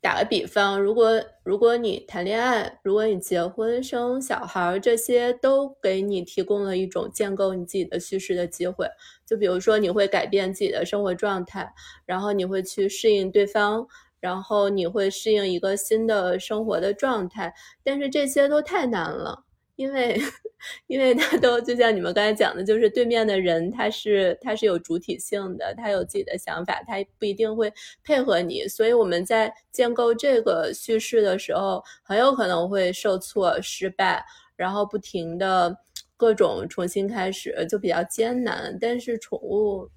[0.00, 8.86] 打个比方，如果如果你谈恋爱，如果你结婚生小孩儿，这些都给你提供了一种建构你自己的叙事的机会。
[9.26, 11.70] 就比如说，你会改变自己的生活状态，
[12.06, 13.86] 然后你会去适应对方，
[14.20, 17.52] 然后你会适应一个新的生活的状态。
[17.82, 20.18] 但是这些都太难了，因为
[20.86, 27.72] 因为他都就像你们刚才讲的，就是对面的人他是他是有主体性的，他有自己的想法，他不一定会
[28.02, 34.24] 配合你，所以我们在建构这个叙事的时候，很有可能会受挫、失败，
[34.56, 35.76] 然后不停的
[36.16, 38.76] 各种重新开始，就比较艰难。
[38.80, 39.90] 但是宠物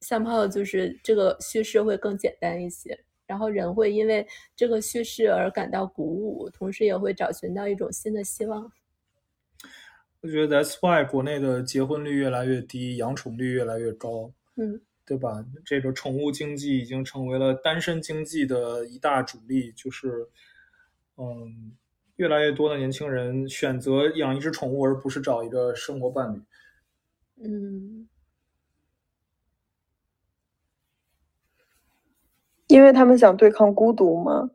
[0.00, 2.98] 像炮就是这个叙事会更简单一些。
[3.26, 8.70] 然后人会因为这个叙事而感到鼓舞，同时也会找寻到一种新的希望。
[10.20, 15.42] 我觉得 That's why 国内的结婚率越来越低，养宠率越来越高，嗯，对吧？
[15.64, 20.28] 这个宠物经济已经成为了单身经济的一大主力，就是，
[21.16, 21.72] 嗯，
[22.16, 26.40] 越来越多的年轻人选择养一只宠物，而不是找一个生活伴侣。
[27.42, 28.08] 嗯
[32.68, 34.50] 因为他们想对抗孤独吗？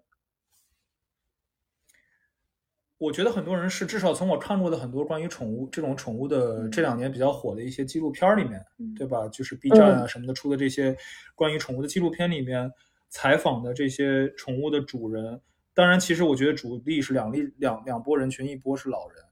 [2.98, 9.26] 我觉得很多人是，至少从我看过的很多关于宠物这种宠物的这两年比较火的一些纪录片里面，嗯对吧？
[9.30, 10.98] 就是 B 站啊什么的出的这些
[11.36, 12.70] 关于宠物的纪录片里面
[13.08, 15.40] 采访的这些宠物的主人。
[15.80, 19.24] 当然，其实我觉得主力是两力两两波人群，一波是老人，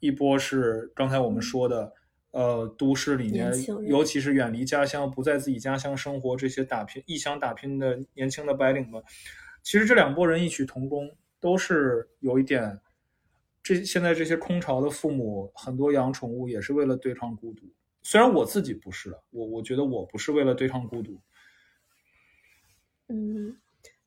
[0.00, 1.90] 一波是刚才我们说的，
[2.32, 3.50] 呃，都市里面
[3.86, 9.02] 尤其是远离家乡、不在自己家乡生活这些打拼异乡打拼的年轻的白领们。
[9.62, 11.10] 其实这两拨人异曲同工，
[11.40, 12.78] 都是有一点。
[13.62, 17.62] 这现在这些空巢的父母，很多养宠物也是为了对抗孤独。
[18.02, 21.18] 虽然我自己不是，我我觉得我不是为了对抗孤独。
[23.08, 23.56] 嗯，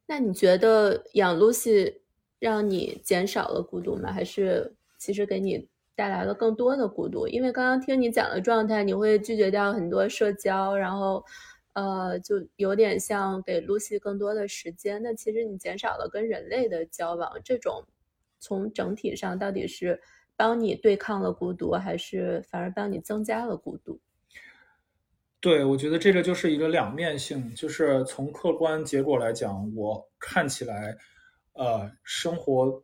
[0.08, 1.96] 那你觉得养 Lucy
[2.40, 4.12] 让你减少了孤独吗？
[4.12, 7.28] 还是其实给你带来了更多的孤独？
[7.28, 11.24] 因为刚刚听你讲的状态，你会拒绝掉很多社交，然后
[11.74, 15.02] 呃，就有点像给 Lucy 更多的时间。
[15.02, 17.84] 那其实你减少了跟人类的交往，这种
[18.40, 20.00] 从整体上到底是
[20.36, 24.00] 帮你对抗了孤独，还是反而帮你增加了孤独？
[25.46, 30.98] 对，我觉得这个就是一个两面性，就是从客观结果来讲，我看起来，
[31.54, 32.82] 呃，生活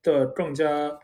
[0.00, 0.96] 的更加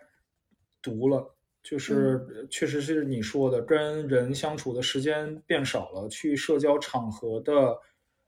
[0.80, 1.34] 独了，
[1.64, 7.76] 就是确实是你说的，跟人相处的时间变少了，去社交场合的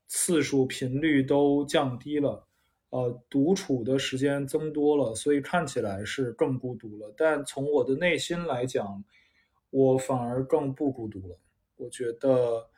[0.08, 2.48] 次数频率都降低了，
[2.90, 7.14] 呃，独处的时间增多了，所以看起来是更孤独了。
[7.16, 9.04] 但从我的内心来讲，
[9.70, 11.38] 我反而更不孤独了。
[11.76, 12.68] 我觉得，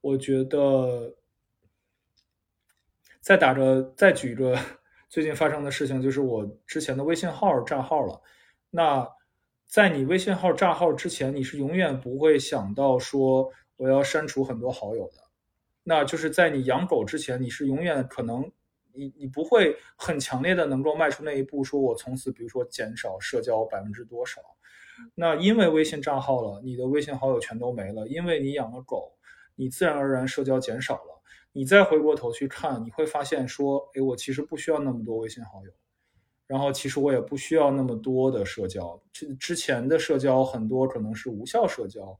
[0.00, 1.14] 我觉得，
[3.20, 4.58] 再打着再举一个
[5.08, 8.20] 最近发生的事情，就是我之前的微信号炸号了。
[8.70, 9.06] 那
[9.66, 15.22] 在你微信号炸号之前，你是永远不会想到说我要删除很多好友的。
[15.82, 18.50] 那就是在你养狗之前，你是永远可能
[18.92, 24.40] 你你不会很强烈的能够迈出那一步，说我从此比如说减少社交百分之多少。
[25.14, 29.12] 那因为微信账号了，你的微信好友全都没了，因为你养了狗，
[29.56, 31.22] 你自然而然社交减少了。
[31.52, 35.72] 你再回过头去看，你会发现说，哎，我其实不需要那么多微信好友，
[36.46, 38.98] 然后其实我也不需要那么多的社交。
[39.12, 42.18] 之之前的社交很多可能是无效社交，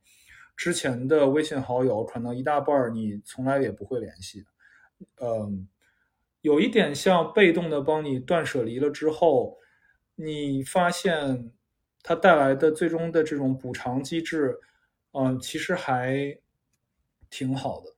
[0.54, 4.44] 之前的微信好友可能一大半你从来也不会联系，
[5.20, 5.66] 嗯，
[6.42, 9.56] 有一点像被动的帮你断舍离了之后，
[10.14, 11.52] 你发现。
[12.02, 14.58] 它带来的最终的这种补偿机制，
[15.12, 16.36] 嗯，其实还
[17.30, 17.92] 挺好的。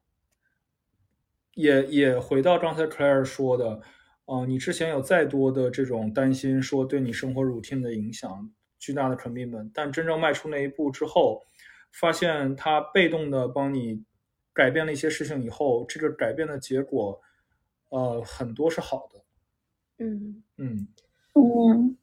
[1.55, 3.81] 也也回到刚才 Claire 说的，
[4.27, 11.45] 嗯，你之前有再多的这种担心，说对你生活 routine 的影响，巨大的 commitment，但真正迈出那一步之后，
[11.93, 14.03] 发现它被动的帮你
[14.53, 17.21] 改变了一些事情以后，这个改变的结果，
[17.91, 19.25] 呃，很多是好的。
[19.99, 20.89] 嗯嗯
[21.35, 21.97] 嗯。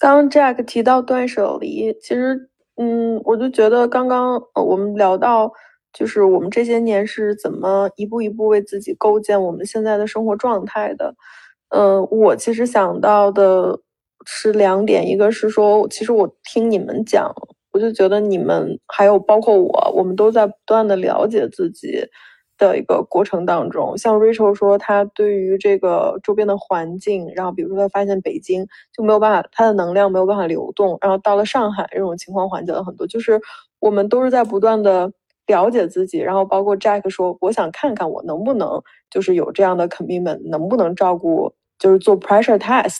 [0.00, 5.52] 刚 Jack 提到断舍离，其实，嗯，我就觉得刚刚呃我们聊到，
[5.92, 11.14] 就是我们这些年是怎么一步一步为自己构建我们现在的生活状态的。
[11.68, 13.78] 呃，我其实想到的
[14.24, 17.30] 是两点，一个是说，其实我听你们讲，
[17.70, 22.02] 我就觉得你们还有包括我，我们都在不断的了解自己。
[22.60, 33.06] 的一个过程当中，像 Rachel 说，他对于这个周边的环境，然后比如说他发现北京就没有办法，他的能量没有办法流动，然后到了上海这种情况缓解了很多。
[33.06, 33.40] 就是
[33.80, 35.10] 我们都是在不断的
[35.46, 38.80] 了解自己，然后包括 Jack 说，我想看看我能不能
[39.10, 42.98] 就是有这样的 commitment，能不能照顾，就是做 pressure test。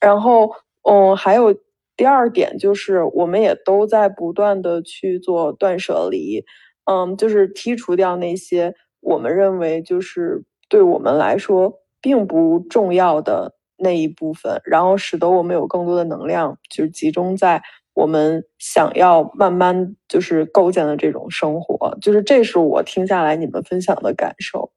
[0.00, 0.50] 然后，
[0.90, 1.54] 嗯，还有
[1.96, 6.44] 第二点就是，我们也都在不断的去做断舍离，
[6.90, 8.74] 嗯，就是剔除掉那些。
[9.00, 17.62] 我们认为就是对我们来说并不重要的那一部分，然后使得我们有更多的能量，就是集中在
[17.94, 21.96] 我们想要慢慢就是构建的这种生活。
[22.00, 24.70] 就是这是我听下来你们分享的感受。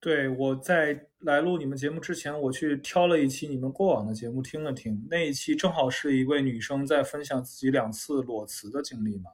[0.00, 9.30] 对，我在来录你们节目之前，我去挑了一期你们过往的节目听了听，那一期正好是一位女生在分享自己两次裸辞的经历嘛。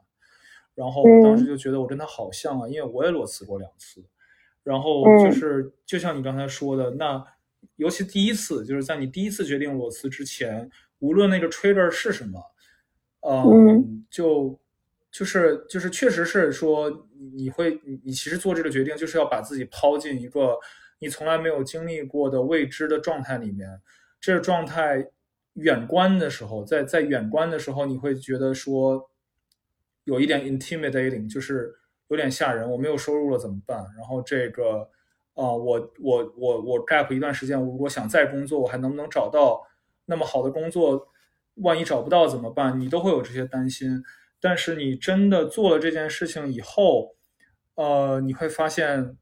[0.77, 4.05] 然后我当时就觉得我跟他好像啊，因为我也裸辞过两次。
[4.63, 7.25] 然后就是就像你刚才说的，那
[7.77, 12.41] 尤其第一次，就是在你第一次决定裸辞之前，无论那个 trigger 是什么，
[13.21, 14.59] 嗯，就
[15.11, 20.59] 就是就是确实是说你会你你其实做这个决定就是要把自己抛进一个
[20.99, 23.69] 你从来没有经历过的未知的状态里面，
[24.21, 25.09] 这个状态
[25.55, 29.09] 远观的时候，在在远观的时候，你会觉得说
[30.07, 31.73] 有一点 intimidating，就是
[32.09, 32.69] 有点吓人。
[32.69, 33.79] 我没有收入了怎么办？
[33.97, 34.91] 然后这个。
[35.39, 39.63] 啊，我我我我 gap 一段时间，我如果想再工作，我还能不能找到
[40.07, 41.09] 那么好的工作？
[41.57, 42.81] 万一找不到怎么办？
[42.81, 44.03] 你都会有这些担心。
[44.41, 47.17] 但是你真的做了这件事情以后，
[47.75, 49.19] 呃，你会发现，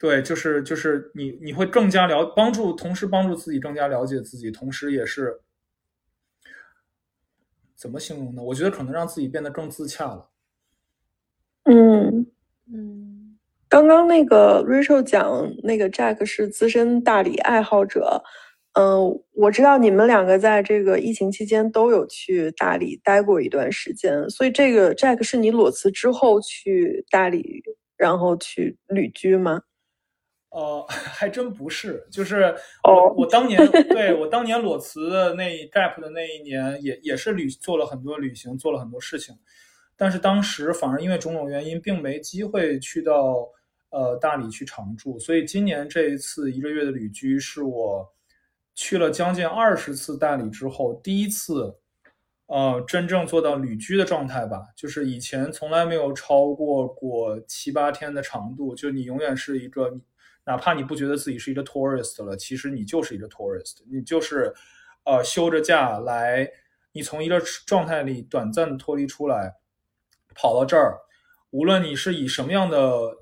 [0.00, 5.40] 对，就是就是你你会更加了帮助，同时帮助自己更加了解自己，同时也是
[7.80, 8.42] 怎么形容呢？
[8.42, 10.28] 我觉得可能让自己变得更自洽了。
[11.64, 12.26] 嗯
[12.70, 13.38] 嗯。
[13.70, 18.22] 刚刚那个 Rachel 讲那个 Jack 是资深大理爱好者，
[18.74, 27.62] 嗯，我知道你们两个在这个疫情期间都有去大理待过一段时间，所以这个 Jack 是你裸辞之后去大理，
[27.96, 29.62] 然后去旅居吗？
[30.50, 39.34] 呃， 还真不是，就是我我当年对我当年裸辞的那 gap 的那一年，也也是旅做了很多旅行，做了很多事情，
[39.96, 43.48] 但是当时反而因为种种原因，并没机会去到。
[43.92, 48.08] 呃，大理去常住，所以今年这一次一个月的旅居是我
[48.76, 51.74] 去了将近二十次大理之后第一次，
[52.46, 54.62] 呃，真正做到旅居的状态吧。
[54.76, 59.92] 就是以前从来没有超过过七八天的长度，就你永远是一个，
[60.50, 64.52] 哪怕你不觉得自己是一个 tourist 了，其实你就是一个 tourist，你就是
[65.04, 66.50] 呃休着假来，
[66.90, 69.54] 你从一个状态里短暂的脱离出来，
[70.34, 70.98] 跑到这儿，
[71.50, 73.18] 无论你是以什么样的。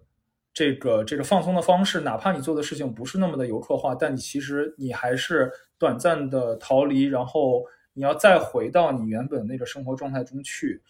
[0.54, 10.82] 这个这个放松的方式，哪怕你做的事情不是那么的游客化，但你其实你还是短暂的逃离，然后你要再回到你原本那个生活状态中去，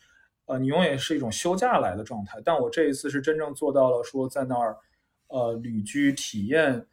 [0.47, 2.41] 呃，你永远是一种休假来的状态。
[2.43, 4.75] 但我这一次是真正做到了，说在那儿，
[5.29, 6.85] 呃，旅居体验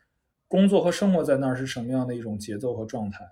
[0.47, 3.27] 工作和生活在那儿是什么样的一种节奏和状态，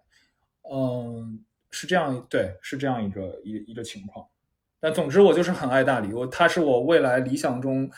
[0.72, 4.26] 嗯，是这样，对，是这样一个一一个情况。
[4.80, 7.90] 但总之，我就是很爱大理，我它是我未来理想中。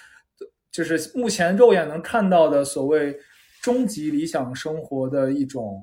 [0.72, 3.18] 就是目前肉眼能看到的所谓
[3.62, 5.82] 终极理想生活的一种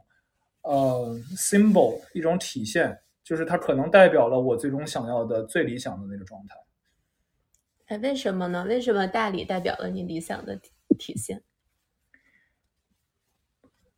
[0.64, 2.94] 呃 symbol，一种体现，
[3.24, 6.54] 就是它可能代表了我最终想要的最理想的那个状态。
[7.86, 8.66] 哎，为什么呢？
[8.68, 10.60] 为什么大理代表了你理想的
[10.94, 11.42] 体现？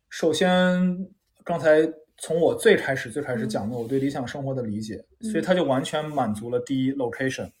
[0.09, 1.07] 首先，
[1.43, 1.81] 刚才
[2.17, 7.51] 从我最开始最开始讲的我对理想生活的理解，所以它就完全满足了第一 location，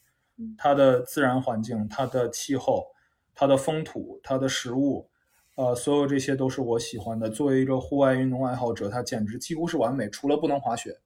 [0.57, 2.87] 它的自然环境，它的气候。
[3.37, 5.09] 它的风土，它的食物，
[5.55, 7.29] 呃，所有这些都是我喜欢的。
[7.29, 10.97] 作为一个户外运动爱好者，它简直几乎是完美，除了不能滑雪。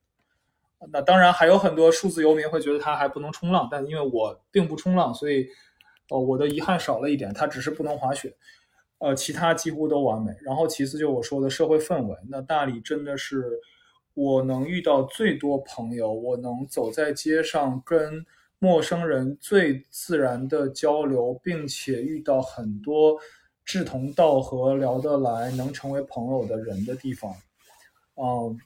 [0.92, 5.48] 那当然还有很多数字游民会觉得它还不能冲浪，但因为我并不冲浪，所以，
[6.10, 8.36] 哦，我的遗憾少了一点，它只是不能滑雪。
[9.00, 10.32] 呃，其他几乎都完美。
[10.42, 13.60] 然后其次就我说的社会氛围，那大理真的是
[14.14, 18.26] 我能遇到最多朋友，我能走在街上跟。
[18.62, 23.18] 陌生人最自然的交流，并且遇到很多
[23.64, 27.34] 志同道合、聊得来、能成为朋友的人的地方，
[28.16, 28.60] 嗯，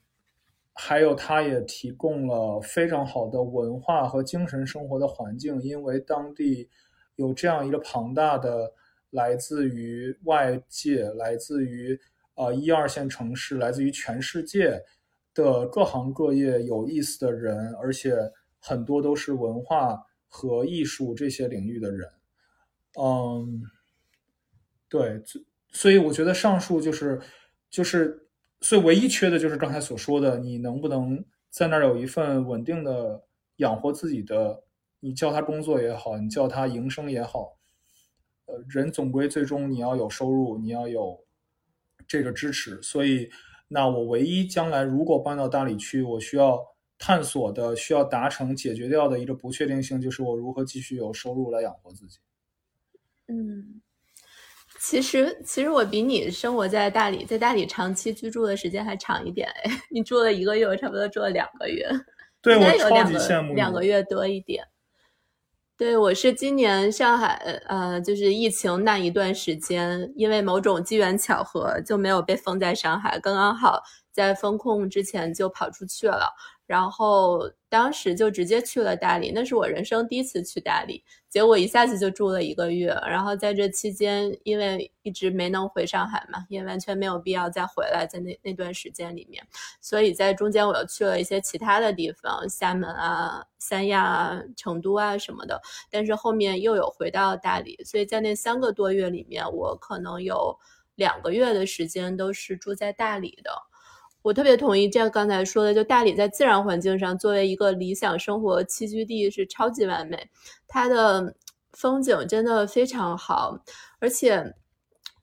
[0.74, 6.68] 还有它也提供了非常好的文化和精神生活的环境，因为当地
[7.16, 8.72] 有这样一个庞大的
[9.12, 12.00] 来自于外界、来自于
[12.36, 14.82] 呃一二线城市、来自于全世界
[15.34, 18.16] 的各行各业有意思的人，而且。
[18.66, 22.10] 很多都是文化和艺术这些领域的人，
[22.98, 23.62] 嗯，
[24.88, 25.22] 对，
[25.74, 27.20] 所以我觉得上述就是
[27.70, 28.26] 就是，
[28.62, 33.22] 所以唯一缺的就是刚才所说的，你能不能在那儿有一份稳定的
[33.58, 34.64] 养活自己的，
[35.04, 37.58] 你叫他工作也好，你叫他营生也好，
[38.46, 41.20] 呃，人总归最终你要有收入，你要有
[42.08, 43.30] 这个支持，所以
[43.68, 46.60] 那我唯一将来如果搬到大理去，我需要。
[47.00, 52.18] 探索的需要达成解决掉的一个不确定性，就是我如何继续有收入来养活自己。
[53.28, 53.82] 嗯，
[54.80, 61.86] 其实其实我比你生活在大理，在大理长期居住的时间还长一点哎，你住了一个月，我差不多住了两个月，
[62.42, 64.66] 对我超级羡慕两个月多一点。
[65.76, 67.34] 对我是今年上海
[67.68, 73.82] 呃，就是疫情那一段时间，因为某种机缘巧合就没有被封在上海，刚刚好。
[74.14, 76.32] 在封控之前就跑出去了，
[76.66, 82.88] 然后当时就直接去了大理，那是我人生第一次去大理，结果一下子就住了一个月。
[83.06, 89.46] 然后在这期间，因为一直没能回上海嘛，也完全没有必要再回来，在那那段时间里面，
[89.82, 95.62] 所以在中间我又去了一些其他的地方，厦门啊、三亚啊、成都啊什么的。
[95.92, 100.58] 但是后面又有回到大理，所以在那三个多月里面，我可能有
[100.96, 103.52] 两个月的时间都是住在大理的。
[104.24, 110.30] 我特别同意这样刚才说的，就大理在自然环境上作为一个理想生活栖居地是超级完美，
[110.68, 111.36] 它的
[111.74, 113.60] 风景真的非常好，
[114.00, 114.56] 而且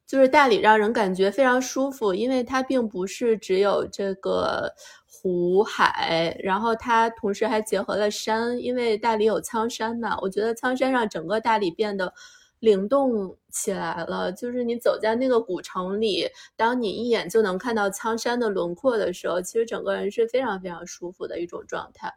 [0.06, 4.70] 就是大理让人感觉非常舒服，因为它并不是只有这个
[5.10, 12.12] 湖海，然后它同时还结合了山，因为大理有苍山嘛，我觉得苍山让整个大理变得。
[12.60, 22.12] 灵动起来了，就是你走在那个古城里，当你一眼就能看到苍山的轮廓的时候，其实整个人是非常非常舒服的一种状态。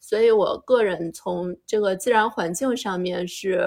[0.00, 3.60] 所以我个人从这个自然环境上面是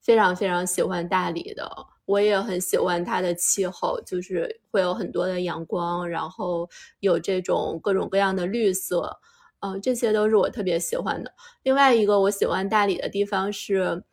[0.00, 1.68] 非常非常喜欢大理的。
[2.04, 6.68] 我也很喜欢它的气候，就是会有很多的阳光，然后
[7.00, 9.18] 有这种各种各样的绿色，
[9.60, 11.32] 嗯，这些都是我特别喜欢的。
[11.62, 14.04] 另外一个我喜欢大理的地方是，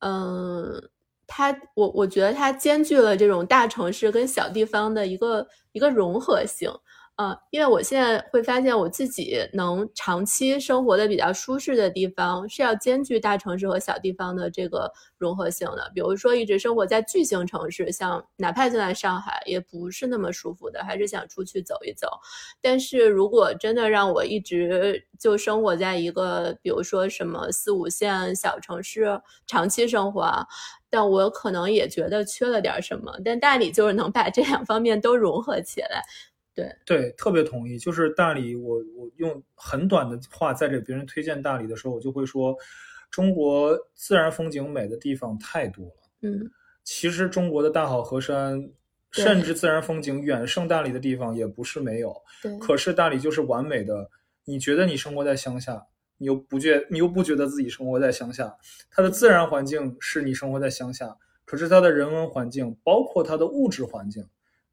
[0.00, 0.90] 嗯。
[1.26, 6.70] 它，我我觉得它兼具了这种大城市跟小地方的一个一个融合性。
[7.18, 15.90] 嗯，因为我现在会发现我自己能长期生活的比较舒适的地方，是要兼具大城市和小地方的这个融合性的。
[15.94, 22.06] 比如说，一直生活在巨型城市，像哪怕就在上海，也不是那么舒服的，还是想出去走一走。
[22.60, 30.46] 但是如果真的让我一直就生活在一个，比如说什么四五线小城市长期生活，
[30.90, 33.10] 但我可能也觉得缺了点什么。
[33.24, 36.02] 但大理就是能把这两方面都融合起来。
[36.56, 37.78] 对对，特别同意。
[37.78, 42.56] 就是大理，我我用很短的话在给别人推荐大理的时候，我就会说，
[43.10, 45.92] 中国自然风景美的地方太多了。
[46.22, 46.50] 嗯，
[46.82, 48.70] 其实中国的大好河山，
[49.10, 52.16] 甚至自然风景远胜大理的地方也不是没有。
[52.42, 54.10] 对，可是大理就是完美的。
[54.46, 55.86] 你觉得你生活在乡下，
[56.16, 58.56] 你又不觉你又不觉得自己生活在乡下。
[58.90, 64.26] 它的自然环境是你生活在乡下，可是它的人文环境，包括它的物质环境。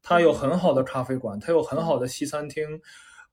[0.04, 2.80] 它有很好的咖啡馆，它有很好的西餐厅，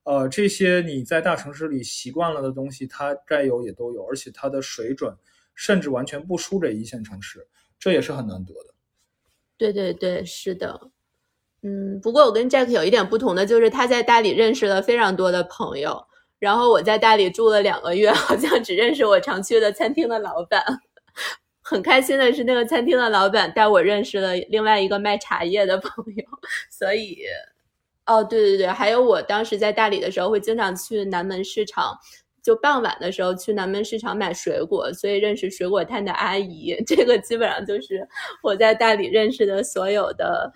[0.04, 5.14] 呃，这些你在大城市里习惯了的东西，它该有也都有，而且它的水准
[5.54, 7.46] 甚至完全不输给一线城市，
[7.78, 8.74] 这也是很难得的。
[9.58, 10.90] 对对对，是的，
[11.62, 16.04] 嗯，不过我跟 Jack 有一点不同的就是，他在大理认识了非常多的朋友，
[16.38, 20.64] 然后我在大理住了两个月，好像只认识我常去的餐厅的老板。
[21.62, 26.24] 很开心的是，那个餐厅的老板带我认识了另外一个卖茶叶的朋友，
[26.70, 27.18] 所以，
[28.06, 31.96] 哦，对对对，还有我当时在大理的时候，会经常去南门市场，
[32.42, 38.06] 就傍晚的时候去南门市场买水果，所以认识水果摊的阿姨，这个基本上就是
[38.42, 40.52] 我在大理认识的所有的。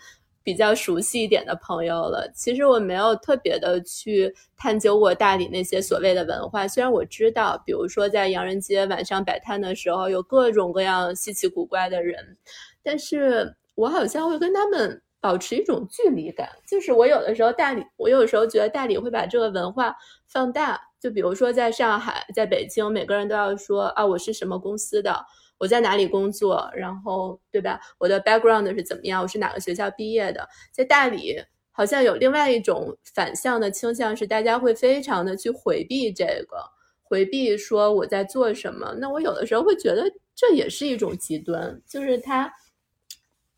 [0.46, 2.30] 比较熟悉一点的朋友了。
[2.32, 12.36] 其实我没有特别的去探究过大理那些所谓的文化，虽然我知道，比如说在洋人街晚上摆摊的时候，有各种各样稀奇古怪的人，
[12.80, 16.48] 但是我好像会跟他们保持一种距离感。
[16.64, 19.96] 就是我有的时候大理，我有时候觉得大理会把这个文化
[20.28, 20.80] 放大。
[21.00, 25.26] 就比如说在上海、在北京，每个人都要说啊，我是什么公司的。
[25.58, 27.80] 我在哪里工作，然后对吧？
[27.98, 29.22] 我的 background 是怎么样？
[29.22, 30.48] 我是哪个学校毕业的？
[30.72, 31.36] 在大理
[31.72, 36.56] 好像有另外一种反向的倾向，是大家会非常的去回避这个，
[37.02, 38.94] 回避说我在做什么。
[38.98, 40.04] 那我有的时候会觉得
[40.34, 42.52] 这也是一种极端，就是他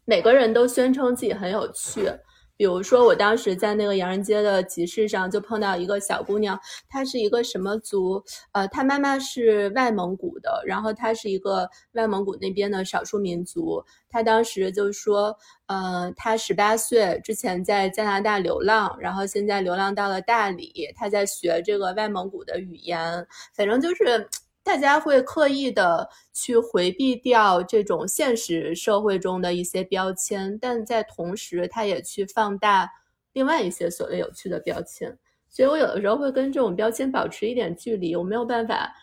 [0.04, 2.10] 每个人都宣称自己很有趣。
[2.58, 8.20] 比如说，我当时在那个洋人街的集市上，就碰到一个小姑娘，她是一个什么族？
[8.50, 13.80] 呃，她妈妈是外蒙古的，然后她是一个外蒙古那边的少数民族。
[14.10, 15.32] 她当时就说，
[15.66, 24.28] 呃，她十八岁之前在加拿大流浪，然后现在流浪到了大理，她在学这个外蒙古的语言，反正就是。
[24.68, 32.86] 大家会刻意的去回避掉这种现实社会中的一些标签，但在同时，他也去放大
[33.32, 35.18] 另外一些所谓有趣的标签。
[35.48, 38.94] 所以我有的时候会跟这种标签保持一点距离，我没有办法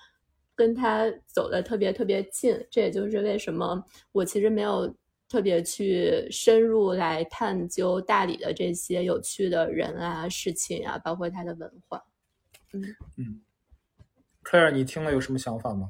[0.53, 2.55] 跟他走的特别特别近。
[2.69, 4.95] 这也就是为什么我其实没有
[5.27, 11.99] 特别去深入来探究大理的这些有趣的人啊、事情啊，包括它的文化。
[12.71, 12.83] 嗯
[13.17, 13.41] 嗯。
[14.45, 15.89] Claire，你听了有什么想法吗？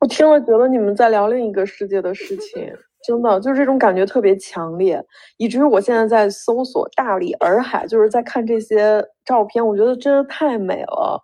[0.00, 5.04] 我听了觉得你们在聊另一个世界的事情，真的就是这种感觉特别强烈，
[5.36, 11.20] 以至于我现在在搜索大理洱海，就是在看这些照片，我觉得真的太美了。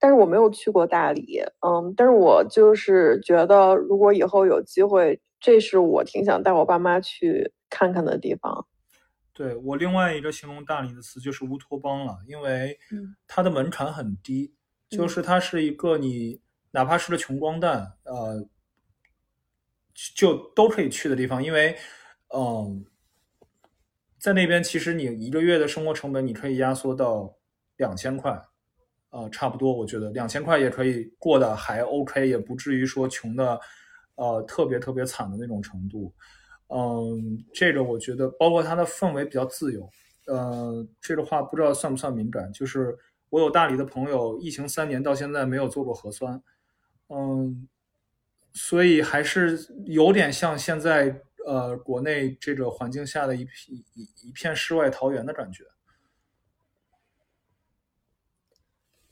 [0.00, 8.66] 但是我没有去过大理，嗯，但是我就是觉得，如果以后有机会，这是我挺想带我爸妈去看看的地方。
[9.32, 12.76] 对我另外一个形容大理的词就是乌托邦了，因为
[13.26, 14.52] 它的门槛很低，
[14.88, 18.48] 就是它是一个你哪怕是个穷光蛋，呃，
[20.14, 21.76] 就都可以去的地方，因为，
[22.34, 22.84] 嗯，
[24.18, 27.36] 在那边其实你一个月的生活成本你可以压缩到
[27.76, 28.40] 两千块。
[29.10, 33.58] 呃，差不多，我觉得两千块也可以过得还 OK，也不至于说穷的，
[34.16, 36.12] 呃，特别特别惨的那种程度。
[36.66, 39.88] 嗯，这个我觉得，包括它的氛围比较自由。
[40.26, 42.94] 呃，这个话不知道算不算敏感，就是
[43.30, 46.42] 我有大理的朋友，疫情三年到现在没有做过核酸。
[47.08, 47.68] 嗯，
[48.52, 53.46] 所以还是有点像现在呃国内这个环境下的一
[53.94, 55.64] 一一片世外桃源的感觉。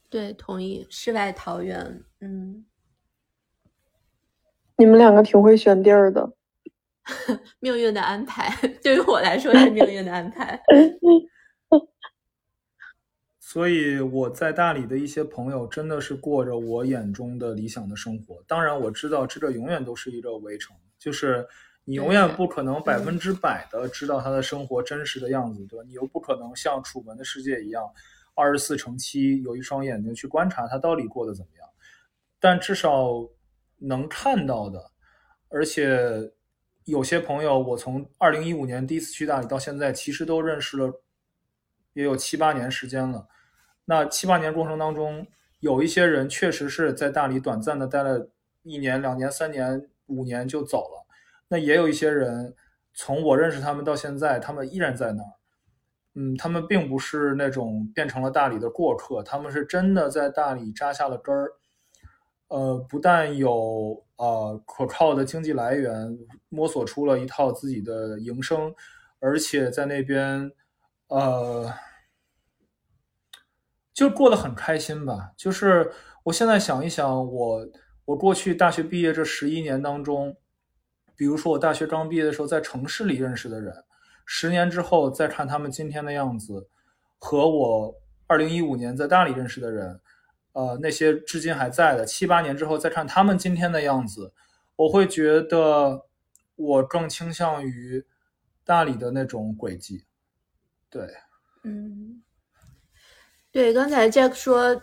[0.09, 0.87] 对，同意。
[0.89, 2.65] 世外桃源，嗯，
[4.77, 6.33] 你们两个挺会选地儿的，
[7.61, 8.51] 命运的安排，
[8.83, 10.59] 对于我来说是命运的安排。
[13.49, 18.43] 所以我在大理的一些朋友真的是过着我眼中的理想的生活。
[18.45, 21.47] 当然，我知道这个永远都是一个围城，就是
[21.85, 25.85] 你永远不可能百分之百的知道他的生活真实的样子，对吧？
[25.87, 27.89] 你又不可能像楚门的世界一样。
[28.35, 31.69] 二十四乘七，有一双眼睛去观察他到底过得怎么样，
[32.41, 33.25] 但至少
[33.79, 34.91] 能看到的，
[35.51, 36.33] 而且
[36.85, 40.93] 有些朋友，我从二零一五年第一次去大理到现在，其实都认识了，
[41.93, 43.25] 也有七八年时间了。
[43.87, 45.27] 那七八年过程当中，
[45.61, 48.29] 有一些人确实是在大理短暂的待了
[48.63, 51.07] 一年、两年、三年、五年就走了。
[51.49, 52.55] 那也有一些人，
[52.93, 55.33] 从我认识他们到现在，他们依然在那儿。
[56.15, 61.53] 嗯，他们并不是那种变成了大理的过客，他们是真的在大理扎下了根儿。
[62.49, 66.19] 呃，不但有呃可靠的经济来源，
[66.49, 68.75] 摸索出了一套自己的营生，
[69.21, 70.51] 而且在那边，
[71.09, 71.71] 呃，
[73.97, 75.33] 就过得很开心吧。
[75.39, 75.91] 就是
[76.23, 77.67] 我现在想一想，我
[78.05, 80.37] 我过去大学毕业这十一年当中，
[81.17, 83.75] 比如说我大学刚毕业的时候在城市里认识的人。
[84.27, 86.69] 十年之后再看他们今天的样子，
[87.19, 87.95] 和我
[88.27, 89.99] 二零一五年在大理认识的人，
[90.53, 94.35] 呃，那些至今还在的，七八年之后再看他们今天的样子，
[94.77, 96.05] 我会觉得
[96.57, 98.05] 我更倾向于
[98.63, 100.05] 大理的那种轨迹。
[100.91, 101.09] 对，
[101.63, 102.23] 嗯，
[103.57, 104.79] 对，刚才 Jack 说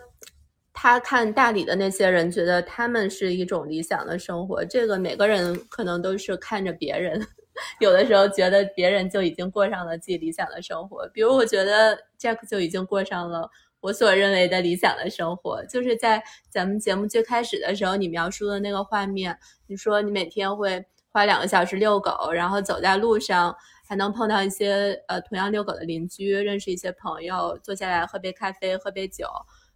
[0.72, 4.64] 他看大理的那些人，觉得他们是一种理想的生活。
[4.64, 7.24] 这个每个人可能都是看着别人。
[7.78, 13.48] 有的时候觉得别人就已经过上了自己理想的生活，比如我觉得 Jack 就已经过上了
[13.78, 16.20] 我所认为的理想的生活，就是在
[16.50, 23.54] 咱们节目最开始的时候，你描述的那个画面，你说你每天会花两个小时遛狗，然后走在路上
[23.86, 29.26] 还能碰到一些呃同样遛狗的邻居，认识一些朋友，坐下来喝杯咖啡，喝杯酒，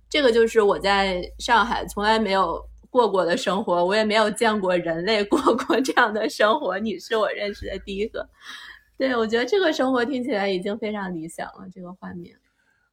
[0.08, 2.64] 这个就是我在上海从来没有。
[2.90, 6.78] 过过的生活，我也没有见过人类过过 这样的生活。
[6.78, 8.26] 你是我认识的第一个，
[8.96, 11.68] 对我觉得这个生活听起来已经非常理想了。
[11.70, 12.34] 这个画面，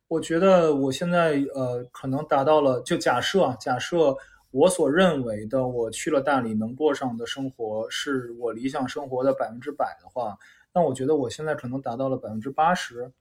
[0.09, 2.81] 我觉得我现在呃，可能达到了。
[2.81, 4.13] 就假设假设
[4.51, 10.37] 我所认为的，我去了大理能过上的生活是我理想生活的百分之百的话，
[10.75, 13.11] 那我觉得我现在可能达到了百分之八十。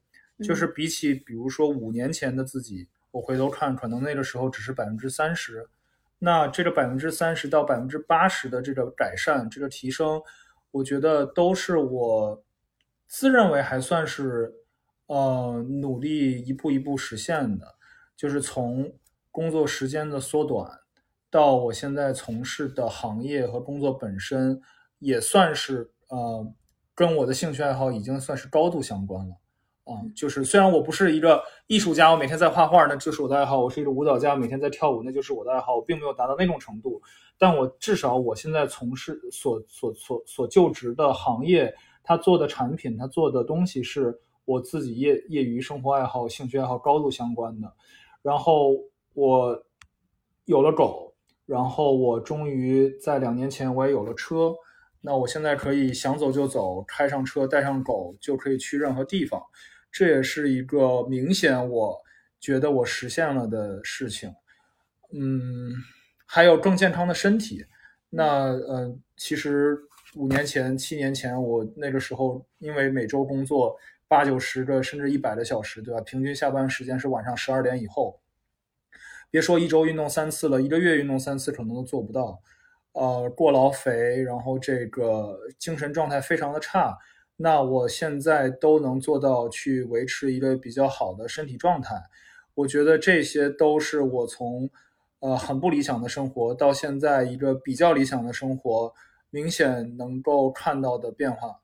[0.43, 5.69] 就是比起比如说五年前的自己，我回头看，可能那个时候只是百分之三十。
[6.19, 10.21] 那这个百分之三十到百分之八十的这个改善、这个提升，
[10.73, 12.43] 我觉得都是我
[13.07, 14.53] 自认为还算是
[15.07, 17.77] 呃努力一步一步实现的。
[18.17, 18.93] 就是从
[19.31, 20.69] 工作时间的缩短，
[21.31, 24.61] 到我现在从事的行业和工作本身，
[24.99, 26.53] 也算是呃
[26.95, 29.35] 跟我的兴趣爱好已经算是高度相关了。
[29.85, 35.77] 啊，就是虽然我不是一个艺术家，我每天在画画，那就是我的爱好；我是一个舞蹈家，每天在跳舞，那就是我的爱好。
[35.77, 37.03] 我并没有达到那种程度，
[37.37, 41.71] 但我至少我现在从事所所所所就职的行业，
[42.03, 47.71] 他做的产品，他做的东西是我自己业业余生活爱好、兴趣爱好高度相关的。
[48.23, 48.71] 然后
[49.13, 49.63] 我
[50.47, 51.13] 有了狗，
[51.45, 54.55] 然后我终于在两年前我也有了车，
[55.07, 59.39] 那我现在可以想走就走，开上车带上狗就可以去任何地方。
[59.93, 62.01] 这也是一个明显，我
[62.41, 64.35] 觉得我实现了的事情。
[65.13, 65.75] 嗯，
[66.25, 67.67] 还有更健康的身体。
[68.09, 69.79] 那呃，其实
[70.17, 73.77] 五年前、七年前，我那个时候因为每周工作
[74.09, 76.01] 八九十个甚至一百个小时，对吧？
[76.01, 78.19] 平均下班时间是晚上十二点以后。
[79.31, 82.41] 别说一周运动三次了，一个月运动三次可能都做不到。
[82.95, 86.97] 呃，过劳肥，然后这个精神状态非常的差。
[87.37, 91.97] 那我现在都能做到去维持一个比较好的身体状态。
[92.55, 94.71] 我觉得这些都是我从
[95.19, 98.95] 呃很不理想的生活到现在一个比较理想的生活，
[99.31, 101.61] 明显能够看到的变化。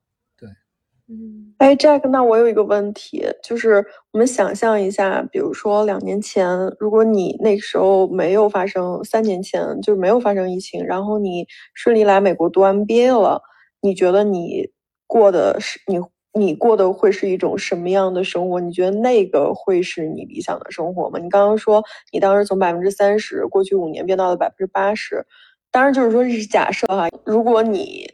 [1.12, 6.46] 嗯，哎，Jack，那我有一个问题，就是我们想象一下，比如说两年前，
[6.78, 11.44] 如果你那时候没有发生，三年前就是没有发生疫情，然后你
[11.74, 13.42] 顺利来美国读 MBA 了，
[13.80, 14.68] 你觉得你
[15.08, 15.98] 过的是你
[16.32, 18.60] 你过的会是一种什么样的生活？
[18.60, 21.18] 你觉得那个会是你理想的生活吗？
[21.18, 21.82] 你刚刚说
[22.12, 25.26] 你当时从百分之三十，过去五年变到了百分之八十，
[25.72, 28.08] 当然就是说这是假设哈，如果你。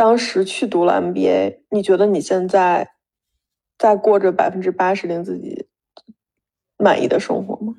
[0.00, 2.94] 当时去读了 MBA，你觉得你现在
[3.76, 5.68] 在过着百分之八十令自己
[6.78, 7.74] 满意的生活吗？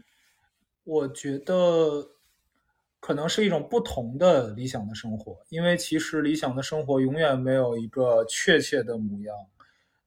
[0.83, 2.11] 我觉得
[2.99, 9.35] 可能是一种不同的理想的生活，因为其实理想的生活永远没有一个确切的模样。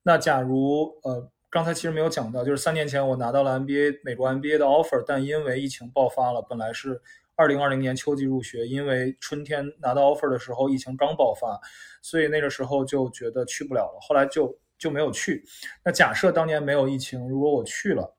[0.05, 7.03] 那假如呃，刚才其实没有讲到，就是三年前我拿到了 MBA 美国 MBA 的 offer，但因为疫情爆发了，本来是。
[7.37, 11.61] 二零二零年秋季入学，因为春天拿到 offer 的时候，疫情刚爆发，
[12.01, 13.99] 所以那个时候就觉得去不了了。
[14.01, 15.45] 后来就就没有去。
[15.85, 18.15] 那假设当年没有疫情，如果我去了，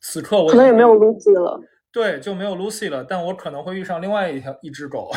[0.00, 1.58] 此刻我可能也没有 Lucy 了。
[1.90, 3.02] 对，就没有 Lucy 了。
[3.02, 5.10] 但我可能会遇上另外一条一只狗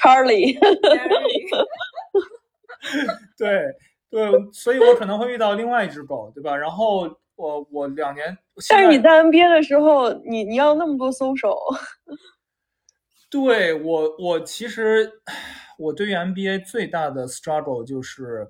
[0.00, 0.54] ，Charlie。
[3.36, 3.74] 对
[4.08, 6.56] 对，所以我可能会遇到另外一只狗，对吧？
[6.56, 7.18] 然后。
[7.36, 8.36] 我我两年，
[8.68, 11.58] 但是你在 NBA 的时候，你你要那么多搜手。
[13.30, 15.10] 对我我其实
[15.76, 18.48] 我对于 NBA 最大的 struggle 就是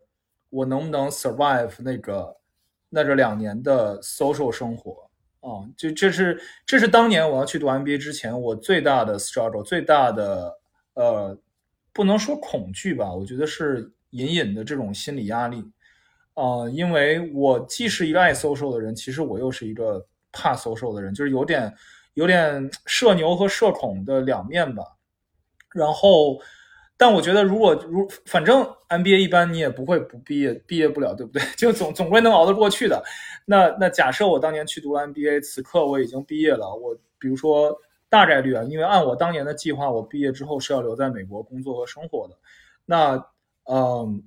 [0.51, 2.37] 我能不能 survive 那个
[2.91, 5.11] 那这两年的 social 生活
[5.41, 10.53] 啊，就这是这是当年我要去读 NBA 之前我最大的 struggle 最大的
[10.95, 11.39] 呃
[11.95, 15.65] 不能说恐惧吧，我觉得是隐隐的这种心理压力。
[16.35, 21.73] 啊，因为我既是一个爱 social 的人，其实我又是一个怕 social 的人，就是有点
[22.15, 24.83] 有点社牛和社恐的两面吧。
[25.73, 26.41] 然后，
[26.97, 31.43] 但我觉得如果如反正 MBA 一般你也不会不毕业，毕业不了，对不对？
[31.57, 33.03] 就总总归能熬得过去的。
[33.47, 37.77] 那那假设我当年去读了 MBA，此刻我已经毕业了，我比如说
[38.09, 42.37] 大概率啊，因为按我当年的计划，我毕业之后是要留在美国工作和生活的。
[42.85, 43.25] 那
[43.71, 44.23] 嗯。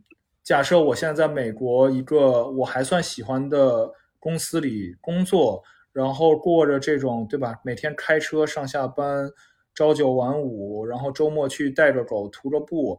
[0.47, 7.53] 假设我现在在美国一个我还算喜欢的公司里工作，然后过着这种对吧？
[7.65, 9.29] 每天开车上下班，
[9.75, 12.97] 朝九晚五，然后周末去带着狗徒个步，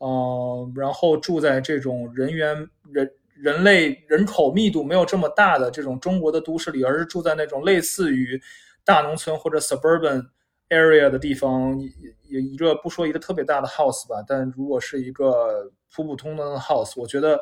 [0.00, 8.38] 嗯，然后住在这种人员人人类人口密度没有这么大的这种中国的都市里，而是住在那种类似于
[8.84, 10.22] 大农村或者 suburban
[10.68, 11.80] area 的地方，
[12.28, 15.72] 有一个不说一个特别大的 house 吧，但如果是一个。
[15.94, 17.40] 普普通通的 house，我觉得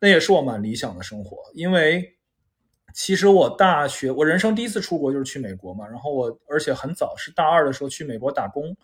[0.00, 1.36] 那也是我蛮理想的生活。
[1.54, 2.16] 因为
[2.94, 5.86] 其实我大学，我人生第一次出国就是去美国嘛。
[5.86, 8.76] 然后我而且很早，是大二的时候去美国打工，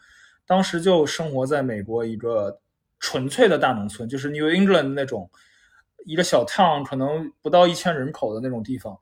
[0.46, 2.60] 当时就生活在美国一个
[3.00, 5.30] 纯粹的大农村，就是 New England 那种
[6.04, 8.98] 一个小 town，可能不到一千人口的那种地方。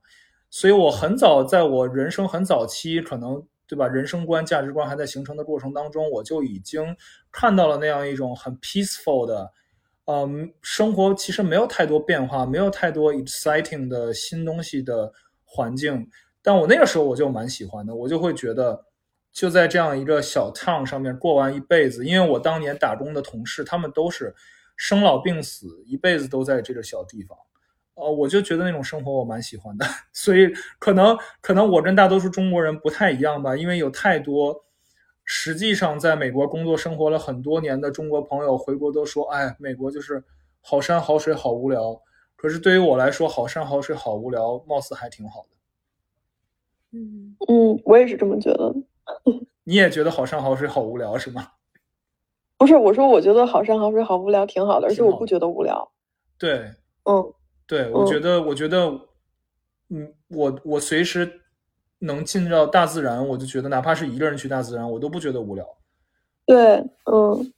[0.51, 3.47] 所以我很早，在我人生很早期，可能。
[3.65, 3.89] 对吧？
[3.89, 6.95] 人生观、价值观还在形成的过程当中，我就已经
[7.31, 9.51] 看到了那样一种很 peaceful 的。
[10.13, 15.11] 嗯，生活其实没有太多变化，没有太多 exciting 的新东西的
[15.43, 16.07] 环境。
[16.43, 18.85] 但我那个时候我就蛮喜欢的，我就会觉得
[19.33, 22.05] 就在这样一个小 town 上面过完一辈子。
[22.05, 24.35] 因为我当年打工的同事，他们都是
[24.77, 27.39] 生老病死，一辈子都在这个小地方。
[27.95, 29.87] 呃，我就觉得那种生活我蛮喜欢的。
[30.13, 34.63] 所以可能可能我跟大多数中国人不太一样吧，因为有太多。
[35.25, 40.23] 实际上，在美国工作生活了很多年的中国朋友回国都说：“哎，美国就是
[40.61, 42.01] 好山好水好无聊。”
[42.37, 45.49] 可是对于我来说，好山好水好无聊，貌似还挺好的。
[46.99, 48.75] 嗯嗯，我也是这么觉得。
[49.65, 51.53] 你也觉得好山好水好无聊是吗？
[52.59, 55.93] 不是，我说我觉得好山好水好无聊挺好的，而且我不觉得无聊。
[56.39, 57.33] 对，嗯，
[57.67, 58.91] 对，我觉得，我觉得，
[59.89, 61.42] 嗯，我我随时。
[62.03, 65.65] 能进到大自然，我就觉得哪怕是一个人去大自然，我都不觉得无聊。
[66.45, 66.59] 对，
[67.07, 67.53] 嗯，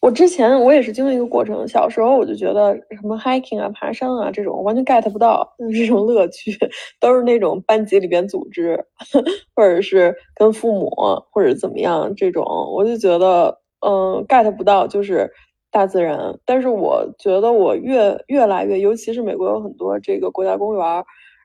[0.00, 1.66] 我之前我也是经历一个过程。
[1.66, 6.56] 小时候我就觉得什么 hiking 啊、爬山啊这种完全 get 不到 这种乐趣，
[7.00, 8.78] 都是那种班级里边组织，
[9.56, 10.88] 或者是跟父母
[11.32, 15.28] 或者怎么样这种，我就觉得嗯 get 不到，就是
[15.70, 21.04] 大自然，但是我觉得我越越来越，尤其是美国有很多这个国家公园，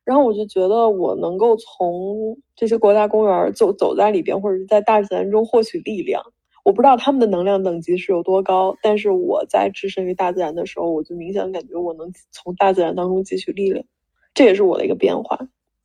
[0.10, 6.20] 然后我就觉得我能够从这些国家公园走走在里边，或者是在大自然中获取力量。
[6.66, 13.86] 我不知道他们的能量等级是有多高，但是我在置身于大自然的时候，我就明显感觉我能从大自然当中汲取力量，
[14.34, 15.38] 这也是我的一个变化。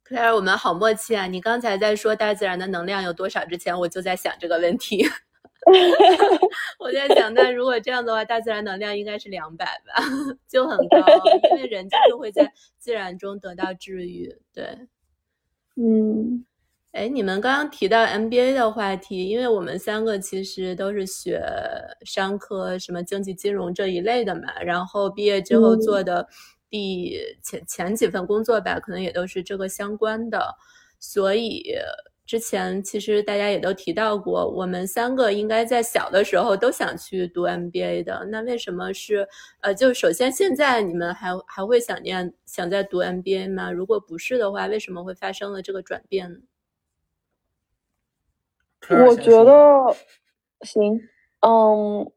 [0.03, 1.27] 克莱尔，我们好默契啊！
[1.27, 5.05] 你刚才在说大自然的能量有多少之前，我就在想这个问题。
[6.79, 10.03] 我在想，那如果这样的话，大自然能量应该是两百吧，
[10.49, 10.99] 就很高，
[11.51, 14.37] 因为人就是会在自然中得到治愈。
[14.53, 14.79] 对，
[15.77, 16.45] 嗯。
[16.93, 21.43] 哎，你们刚刚提到 MBA 的话题，因为我们三个其实都是学
[22.07, 26.29] 商科，什么经济金融这一类的嘛，然后毕业之后做的
[26.71, 30.55] 第前前几份工作吧，可能也都是这个相关的。
[31.01, 31.65] 所以
[32.27, 38.27] 之前其实大家也都提到过，我们三个应该在小的时候都想去读 MBA 的。
[38.31, 39.29] 那为什么是
[39.61, 43.71] 呃，就首先现在你们还还会想念想在读 MBA 吗？
[43.71, 46.39] 如果不是的话，为什么会发生了这个转变呢？
[49.07, 49.97] 我觉得
[50.63, 51.01] 行，
[51.41, 52.11] 嗯，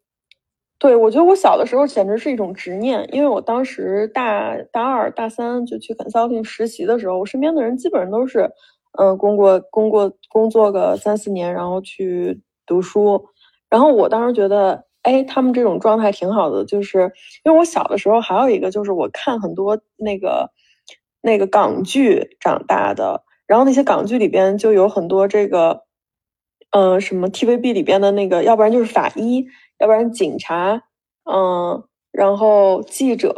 [0.77, 8.49] 对，我觉得我小的时候简直是一种执念，因为我当时大大二、大三就去 consulting 实习的时候，我身边的人基本上都是，
[8.97, 13.25] 嗯，工作、工作、工作个三四年，然后去读书，
[13.69, 17.11] 然后我当时觉得，哎，他们这种状态挺好的，就是
[17.45, 20.49] 因为我小的时候还有一个就是我看很多那个
[21.21, 25.83] 那个港剧长大的，然后那些港剧里边就有很多这个。
[26.71, 29.45] 嗯，什么 TVB 里边的那个，要不然就是法医，
[29.79, 30.81] 要不然警察，
[31.23, 31.81] 嗯，
[32.11, 33.33] 然后记者，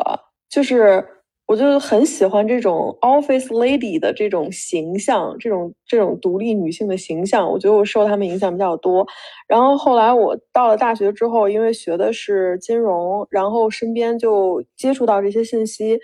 [0.49, 1.07] 就是
[1.49, 9.03] 我就很喜欢这种 office lady 的这种形象，这种这种独立女性的形象，我觉得我受他们影响比较多。
[9.47, 15.99] 然后后来我到了大学之后，因为学的是金融，然后身边就接触到这些信息，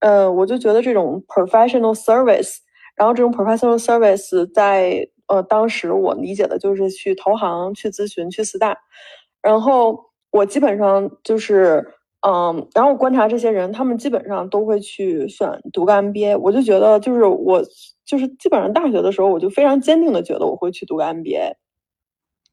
[0.00, 2.56] 呃，我就觉得这种 professional service，
[2.94, 5.08] 然后这种 professional service 在。
[5.28, 8.76] 呃，当时我理解的就是去投行、去咨询、去四大，
[9.40, 9.96] 然后
[10.32, 11.86] 我基本上就是，
[12.26, 17.62] 嗯，然后我观察这些人，他们基本上都会去选读个 MBA，我就觉得就是我
[18.04, 21.54] 就是基本上大学的时候，我就非常坚定的觉得我会去读个 MBA，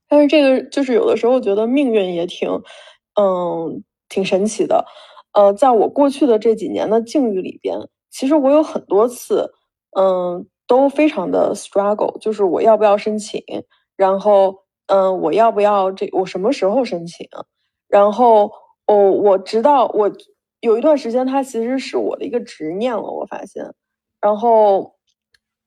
[0.09, 2.49] 但是这个就是有的时候觉得命运也挺，
[3.19, 4.85] 嗯，挺神奇的，
[5.33, 7.77] 呃，在我过去的这几年的境遇里边，
[8.11, 9.51] 其实我有很多次，
[9.99, 10.47] 嗯。
[10.69, 13.41] 都非常的 struggle，就是我要不要申请，
[13.95, 14.53] 然后，
[14.87, 17.25] 嗯，我要不要这，我什么时候申请，
[17.87, 18.51] 然后，
[18.87, 20.11] 哦，我直到我
[20.61, 23.63] 有一段时间，它其实是我的一个执念了，我发现，
[24.21, 24.95] 然后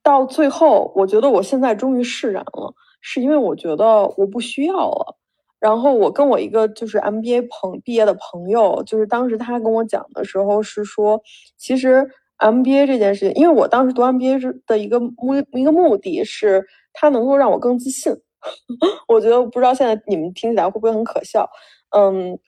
[0.03, 5.17] 到最后，我觉得我现在终于释然了，是因为我觉得我不需要了，
[5.59, 11.21] 然后我跟我一个就是 MBA 朋毕业的朋友，就是当时他跟我讲的时候是说，
[11.57, 12.09] 其实。
[12.41, 18.11] MBA 这件事情，因为我当时读 MBA 的一个目一个目的是，它能够让我更自信。
[19.07, 21.47] 我觉得不知道现在你们听起来会不会很可笑？
[21.95, 22.39] 嗯，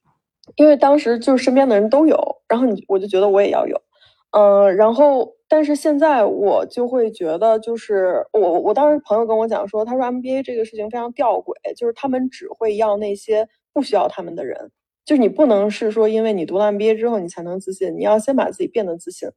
[0.57, 2.17] 因为当时就是身边的人都有，
[2.47, 3.79] 然后你我就觉得我也要有。
[4.31, 14.71] 嗯，然后但是现在我就会觉得，就是我我当时朋友跟我讲说，他说 MBA 这个事情非常吊诡，就是他们只会要那些不需要他们的人。
[15.05, 19.29] 就是你不能是说，因为你读了 MBA 之后你才能自信，你要先把自己变得自信。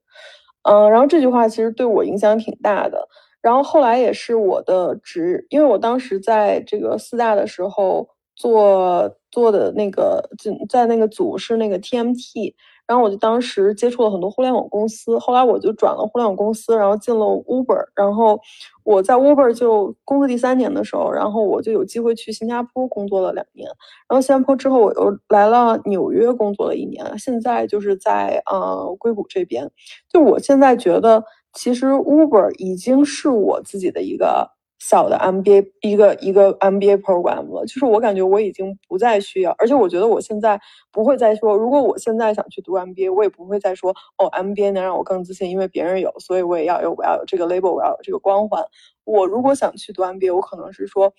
[0.63, 3.07] 嗯，然后这句话其实对我影响挺大的。
[3.43, 10.29] 然后后来也是我的职，因为我当时在这个四大的时候做做的那个，
[10.69, 12.55] 在那个组是那个 TMT。
[12.87, 17.85] 然后我就当时接触了很多互联网公司，后来我就转了互联网公司，然后进了 Uber。
[17.97, 18.41] 然后
[18.85, 23.69] 我在 Uber 就工作第三年的时候，然后我就有机会去新加坡工作了两年。
[24.09, 29.69] 然后新加坡之后，我又来了纽约工作了一年，现在就是在呃硅谷这边。
[30.09, 31.25] 就我现在觉得，
[31.55, 34.56] 其实 Uber 已经是我自己的一个。
[34.79, 40.61] 小的 MBA 一个一个 MBA program 了，就是我感觉我已经不再需要，而且我觉得我现在
[40.93, 48.63] 不会再说，如果我现在想去读 MBA，我也不会再说哦，MBA 能让我更自信，因为别人有，所以我也要有，我要有这个 label，我要有这个光环。
[49.05, 51.13] 我如果想去读 MBA，我可能是说。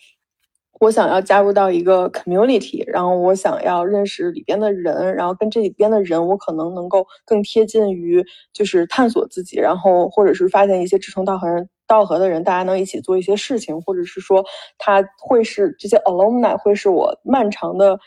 [0.79, 14.43] 我想要加入到一个 community，然后我想要认识里边的人，然后跟这里边的人，我可能能够更贴近于就是探索自己，然后或者是发现一些志同道合人道合的人，大家能一起做一些事情，或者是说
[14.77, 17.97] 他会是这些 alumni 会是我漫长的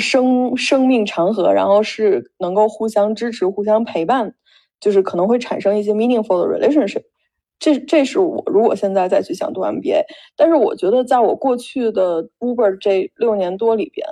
[0.00, 4.34] 生生命长河，然后是能够互相支持、互相陪伴，
[4.80, 7.02] 就是可能会产生一些 meaningful 的 relationship。
[7.58, 10.02] 这这是我如果现在再去想读 MBA，
[10.36, 14.06] 但是我觉得在我过去的 Uber 这六年多里边，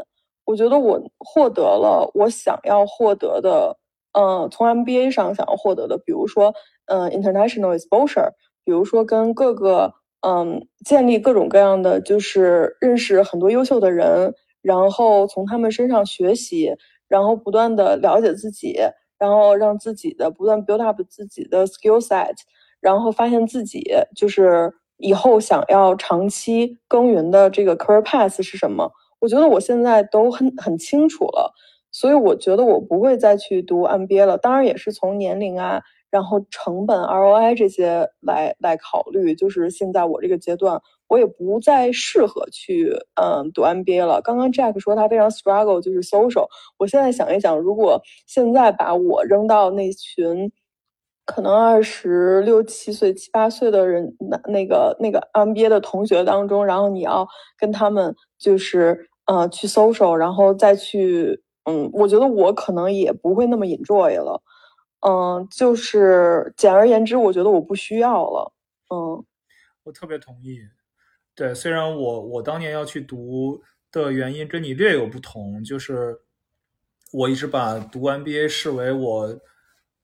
[0.47, 3.77] 我觉得我获得了我想要获得的，
[4.13, 6.55] 嗯，从 MBA 上想要获得的，比如说，
[6.87, 8.31] 嗯，international exposure，
[8.65, 9.95] 比如说跟各个，
[10.27, 16.75] 嗯，建立各种各样的，就是认识很多优秀的人，然后从他们身上学习，
[17.09, 18.79] 然后不断的了解自己，
[19.19, 22.35] 然后让自己的不断 build up 自己的 skill set，
[22.81, 23.83] 然后发现自己
[24.17, 28.91] 就是以后想要长期耕耘的这个 career path 是什么。
[29.21, 31.53] 我觉得我现在都很很清楚了，
[31.93, 34.37] 所以我觉得我不会再去读 MBA 了。
[34.39, 35.81] 当然也是从年龄啊，
[36.15, 39.35] 然后成本、ROI 这些来来考虑。
[39.35, 44.21] 就是现在我这个阶段，我也不再适合去嗯读 MBA 了。
[44.23, 46.47] 刚刚 Jack 说他非常 struggle，就是 social。
[46.79, 50.53] 我现在想一想，如果现在把我扔到那群
[51.27, 57.27] 可能二十六七岁、七八岁的人那那个那个 MBA 的同学当中，然后你要
[57.59, 59.09] 跟他们就是。
[59.27, 64.39] 呃，去 social，然后再去，嗯，我觉得我可能也不会那么 enjoy 了，
[65.07, 68.53] 嗯，就是简而言之，我觉得我不需要了，
[68.89, 69.23] 嗯，
[69.83, 70.59] 我特别同意，
[71.35, 73.61] 对，虽然我我当年要去读
[73.93, 76.19] 的原因跟你略有不同，就是
[77.13, 79.39] 我一直把读 MBA 视为我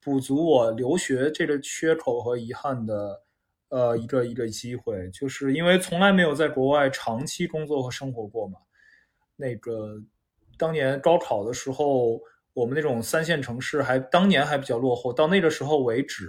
[0.02, 3.22] 补足我留学这个缺口和遗憾的，
[3.70, 8.58] 呃，一个一个机会，就是因为从来没有在国外长期工作和生活过嘛。
[9.36, 9.98] 那个
[10.58, 12.20] 当年高考的时候，
[12.60, 15.10] 我们那种三线城市还当年还比较落后。
[15.10, 16.28] 到那个时候为止，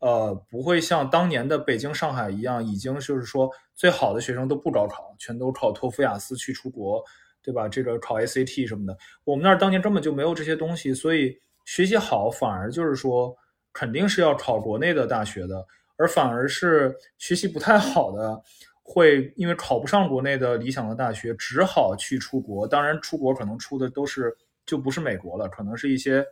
[0.00, 7.02] 呃，不会像当年的北京、上海一样，已经就是说最好的学生都不高考，全都考托福、雅思去出国，
[7.42, 7.66] 对吧？
[7.66, 8.94] 这个考 ACT 什么的，
[9.24, 11.34] 我们那儿当年根本就没有这些东西，所以
[11.64, 13.34] 学习好反而就是说
[13.72, 18.42] 肯定是要考国内的大学的，而反而是学习不太好的。
[18.88, 22.68] 会因为考不上国内的理想的大学，只好去出国。
[22.68, 24.32] 当然，出国可能出的都是
[24.66, 26.26] 就不是美国了，可能是一些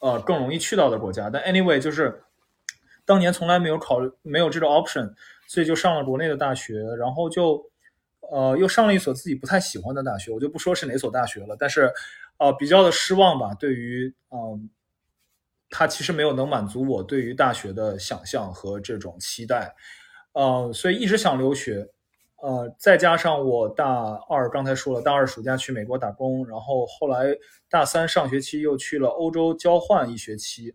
[0.00, 1.28] 呃更容易去到的国家。
[1.30, 2.22] 但 anyway，就是
[3.04, 5.12] 当年从来没有考没有这个 option，
[5.46, 7.62] 所以就上了国内的大学，然后就
[8.32, 10.32] 呃又上了一所自己不太喜欢的大学。
[10.32, 11.92] 我就不说是哪所大学了，但是
[12.38, 13.54] 呃比较的失望吧。
[13.54, 14.70] 对于嗯，
[15.70, 19.74] 他其实没有能满足我对于大学的想象和这种期待。
[20.32, 21.88] 呃，所以一直想留学，
[22.42, 23.86] 呃，再加上我大
[24.28, 27.34] 二刚才说了，大二暑假去美国打工，然后后来
[27.68, 30.74] 大三上学期又去了欧洲交换一学期，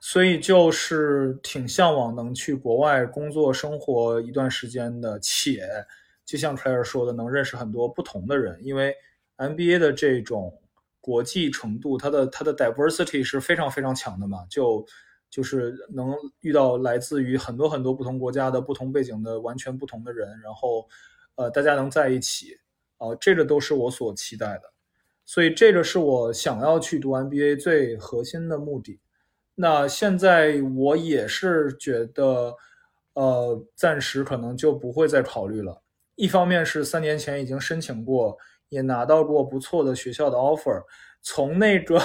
[0.00, 5.68] 所以就是挺向往能去国外工作生活一段时间的，且
[6.24, 8.94] 就像 Claire 说的，能认识很多不同的人，因为
[9.38, 10.56] MBA 的这种
[11.00, 14.86] 国际程度，它的它的 diversity 是非常非常强的嘛，就。
[15.36, 20.88] 就是能遇到来自于很多很多不同国家的不同背景的完全不同的人，然后，
[21.34, 22.58] 呃，大家能在一起，
[22.96, 24.62] 啊，这个都是我所期待的，
[25.26, 28.98] 所以这个是我想要去读 MBA 最核心的目的。
[29.56, 32.54] 那现在我也是觉得，
[33.12, 35.82] 呃，暂时可能就不会再考虑了。
[36.14, 38.38] 一方面是三年前已经申请过，
[38.70, 40.82] 也拿到过不错的学校的 offer。
[41.28, 41.98] 从那个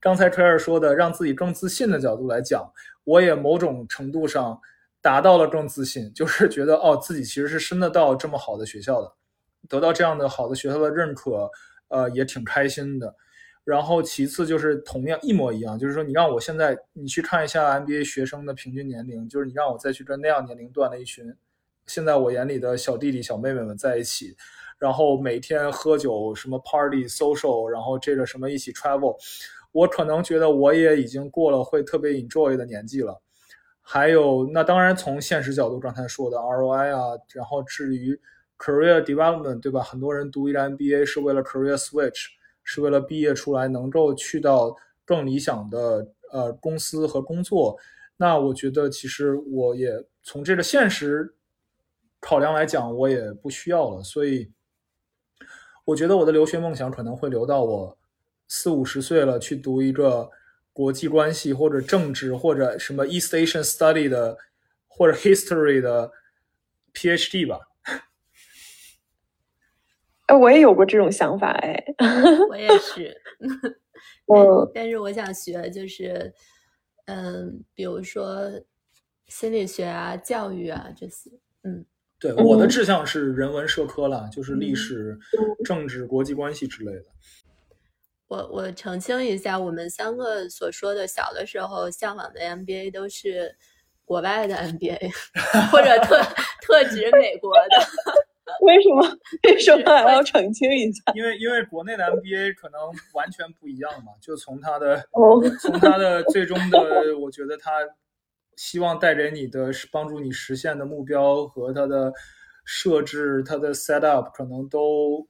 [0.00, 2.66] 刚才锤儿说的让自己更自信的角度来讲，
[3.04, 4.58] 我也某种程度上
[5.02, 9.12] 达到了更自信，就是觉得哦，自己其实是升得到这么好的学校的，
[9.68, 11.50] 得到这样的好的学校的认可，
[11.88, 13.14] 呃，也挺开心的。
[13.64, 21.36] 然后其次就是同样一模一样，就是说你让我现在你去看一下 MBA 学生的平均年龄，就是你让我再去跟那样年龄段的一群
[21.86, 24.34] 现在我眼里的小弟弟小妹妹们在一起。
[24.84, 29.16] 然后每天喝酒，什么 party social，然后这个什么一起 travel，
[29.72, 33.18] 我可能觉得我也已经过了会特别 enjoy 的年纪了。
[33.80, 38.20] 还有，那当然从现实角度，刚才说的 ROI 啊，然后至于
[38.58, 39.80] career development，对吧？
[39.80, 42.26] 很多人读一个 MBA 是为了 career switch，
[42.62, 47.74] 是为了毕业出来能够去到更理想的呃公司和工作。
[48.18, 51.34] 那我觉得其实我也从这个现实
[52.20, 54.52] 考量来讲，我也不需要了，所以。
[55.84, 57.98] 我觉得我的留学梦想可能会留到我
[58.48, 60.30] 四五十岁了，去读一个
[60.72, 64.38] 国际关系或者政治或者什么 East Asian Study 的
[64.86, 66.10] 或者 History 的
[66.94, 67.60] PhD 吧。
[70.26, 71.84] 哎，我也有过这种想法，哎，
[72.48, 73.14] 我也 是。
[74.26, 76.32] 嗯， 但是我想学就是，
[77.04, 78.50] 嗯，比如说
[79.26, 81.30] 心理学啊、教育啊这些，
[81.62, 81.84] 嗯。
[82.32, 85.18] 对，我的志向是人文社科了，就是历史、
[85.62, 87.04] 政治、国际关系之类的。
[88.28, 93.54] 我我澄清一下，我们三个所说的小的时候向往的 MBA 都是
[94.06, 95.10] 国外的 MBA，
[95.70, 96.22] 或者特
[96.62, 97.86] 特指美国的。
[98.60, 99.02] 为什么？
[99.44, 101.02] 为什么还要澄清一下？
[101.14, 102.80] 因为因为国内的 MBA 可能
[103.12, 106.78] 完全不一样嘛，就从他的哦，从他的最终的，
[107.20, 107.70] 我觉得他
[108.56, 112.12] 希望带给你的是帮助你实现的目标和他的
[112.64, 115.26] 设置、它的 set up 可能都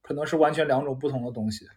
[0.00, 1.66] 可能是完全两种不同的东西。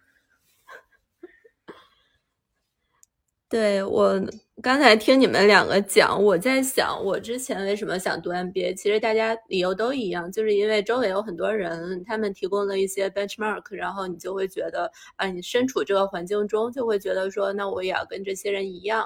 [3.49, 4.21] 对我
[4.61, 8.75] 刚才听你们两个讲，我在想，我之前为什么想读 MBA？
[8.75, 19.05] 其实大家理由都一样，就是因为周围有很多人，他们提供了一些 benchmark，然后你就会觉得啊，你身处这个环境中，就会觉得说，那我也要跟这些人一样。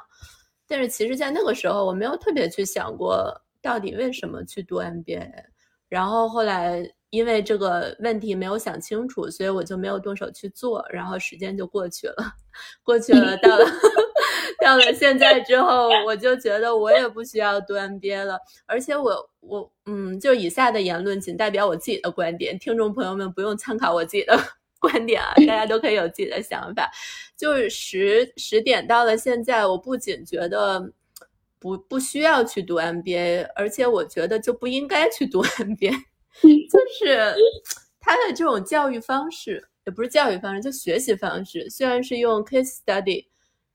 [0.67, 5.31] 但是其实，在那个时候，我没有特别去想过到底为什么去读 MBA。
[5.87, 12.15] 然后后来因为这个问题没有想清楚，所以我就没有动手去做，然后时间就过去了，
[12.83, 13.65] 过去了，到了。
[14.63, 24.35] 到了现在之后，我就觉得我也不需要读 MBA 了，而且我我嗯，就以下的言论仅代表我自己的观点，听众朋友们不用参考我自己的
[24.87, 26.91] 观点啊， 大家都可以有自己的想法。
[27.37, 30.91] 就是十十点到了现在，我不仅觉得
[31.59, 35.91] 不不需要去读 MBA，而且我觉得就不应该去读 MBA，
[36.69, 37.35] 就是
[37.99, 43.25] 他的这种教育方式，也不是教育方式，就学习方式，虽然是用 case study。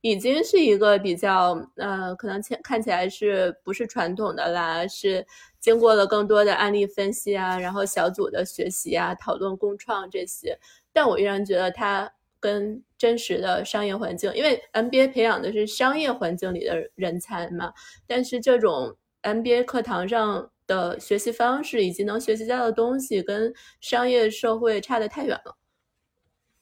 [0.02, 4.86] 已经是一个比较呃，可能看看起来是不是传统的啦？
[4.88, 5.26] 是
[5.60, 10.58] 经过了更多的案例分析啊，然后小组的学习啊、讨论共创这些。
[10.92, 17.72] 但我依然觉得它跟真实的商业环境，因为 MBA 培养的是商业环境里的人才嘛。
[18.06, 25.56] 但是这种 MBA 课堂上的学习方式以及能学习到的东西，跟商业社会差得太远了。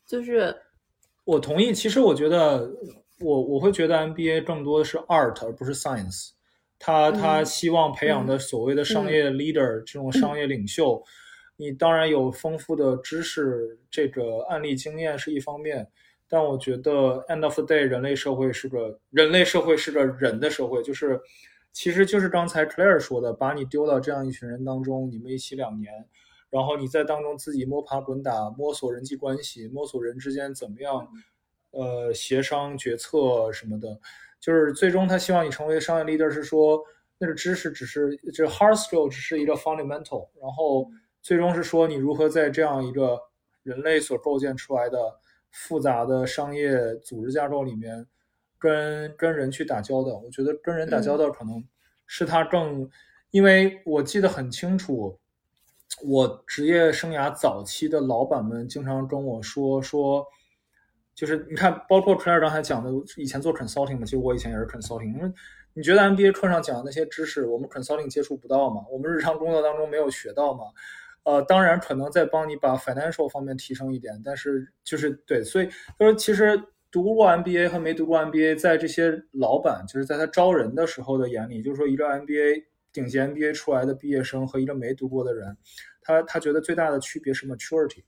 [0.07, 0.57] 就是
[1.25, 2.71] 我同意，其实我觉得。
[3.21, 6.31] 我我会觉得 MBA 更多的是 art 而不是 science，
[6.79, 11.03] 他他希望培养的所谓的商业 leader 这种商业领袖，
[11.59, 15.87] 你当然有丰富的知识，这个案例经验是一方面，
[16.29, 21.21] 但我觉得 end of the day 人类社会是个人类社会是个人的社会，就是
[21.73, 25.93] 其实就是刚才 Claire 说的，把你丢到这样一群人当中，你们一起两年，
[26.49, 31.09] 然后你在当中自己摸爬滚打，摸索人际关系，摸索人之间怎么样。
[31.71, 34.01] 呃，协商决策什么的，
[34.41, 36.83] 就是最终他希望你成为商业 leader，是说
[37.19, 40.91] 那个知识只是这 hard skill 只是一个 fundamental，然后
[41.23, 43.19] 最终是说你如何在这样一个
[43.63, 44.99] 人类所构建出来的
[45.51, 48.07] 复杂的商业组织架构里面，
[48.59, 50.19] 跟跟人去打交道。
[50.19, 51.63] 我觉得跟人打交道可能
[52.07, 52.89] 是他更，
[53.31, 55.19] 因为我记得很清楚，
[56.05, 60.27] 我职业生涯早期的老板们经常跟我说说。
[61.15, 65.13] 就是你看，包括 Claire 刚才讲的，以前做 consulting 嘛，其实我以前也是 consulting。
[65.13, 65.29] 因为
[65.75, 68.85] 你觉得 MBA 课上讲的那些知识，我们 consulting 接触不到吗？
[68.89, 70.67] 我们日常工作当中没有学到吗？
[71.29, 75.67] 呃，当然可能再帮你把 financial 方面提升一点，但是就是对，所以
[75.99, 76.59] 他说，其实
[76.91, 82.65] 读过 MBA 和没读过 MBA，在这些老板就是在他招人的时候的眼里，就是说一个 MBA
[82.95, 85.55] 顶级 MBA 出来的毕业生和一个没读过的人，
[86.01, 88.05] 他他觉得最大的区别是 maturity。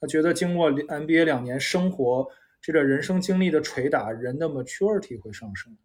[0.00, 2.28] 他觉得经过 MBA 两年生活，
[2.60, 5.76] 这个人生经历的捶打，人的 maturity 会上升。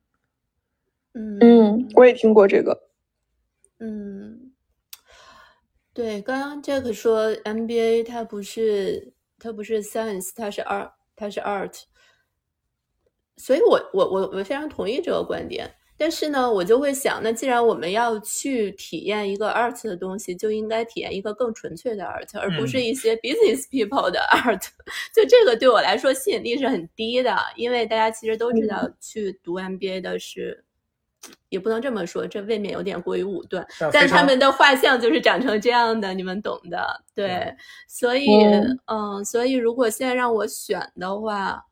[1.14, 2.80] 嗯嗯，我也听过这个。
[3.80, 4.47] 嗯，
[5.98, 11.74] 对，刚刚 Jack 说 MBA 它不是它不是 science，它是 art，它是 art。
[13.38, 15.68] 所以我我我我非常同意这个观点。
[15.98, 24.68] 但是呢，我就会想，那既然我们要去体验一个 art 的东西，就应该体验一个更纯粹的 art，而不是一些 business people 的 art。
[25.16, 30.64] 就这个对我来说吸引力是很低的，因为大家其实都知道，去读 MBA 的是，
[31.50, 33.66] 也不能这么说，这未免有点过于武断。
[33.92, 37.04] 但他们的画像就是长成这样的，你们懂的。
[37.16, 37.56] 对，
[37.88, 38.28] 所以，
[38.86, 41.64] 嗯，所以如果现在让我选的话。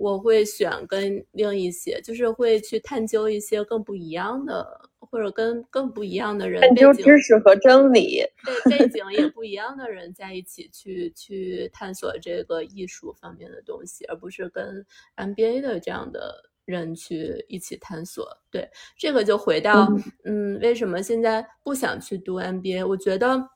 [0.00, 4.64] 我会选跟另一些，就是会去探究一些更不一样的，
[5.00, 8.22] 或者跟更不一样的人，探究知识和真理，
[8.68, 14.86] 对背景也不一样的人在一起去去探索这个艺术方面的东西，而不是跟
[15.16, 18.26] MBA 的这样的人去一起探索。
[18.50, 19.88] 对，这个就回到，
[20.24, 22.86] 嗯，为什么现在不想去读 MBA？
[22.86, 23.50] 我觉得。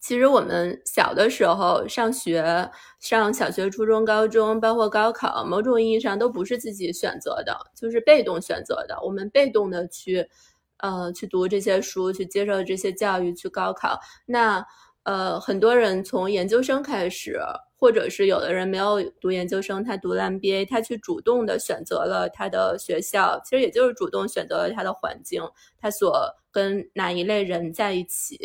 [0.00, 2.70] 其实我们小的时候上学，
[3.00, 8.96] 上小学、初中、高中，包括高考，某种意义上都不是自己选择的，就是被动选择的。
[9.02, 10.24] 我们被动的去，
[10.76, 13.98] 呃，去读这些书，去接受这些教育，去高考。
[14.24, 14.64] 那，
[15.02, 17.36] 呃，很多人从研究生开始，
[17.78, 25.40] 或者是有的人没有读研究生，他读了 MBA，他去主动的选择了他的学校，其实也就是主动选择了他的环境，
[25.80, 28.36] 他所跟哪一类人在一起。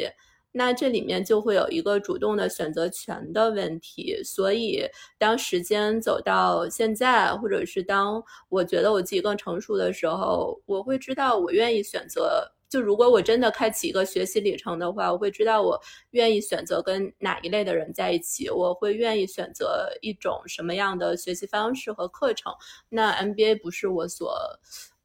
[0.55, 4.21] 那这里面就会有一个主动的选择权的问题。
[4.23, 4.85] 所以，
[5.17, 12.53] 当时间走到现在，或者是当我觉得我自己更成熟的时候，我会知道我愿意选择。
[12.73, 15.79] 就如果我真的开启一个学习里程的话，我会知道我
[16.09, 22.51] 愿意选择跟哪一类的人在一起，我会愿意选择一种什么样的学习方式和课程。
[22.89, 24.35] 那 MBA 不是我所，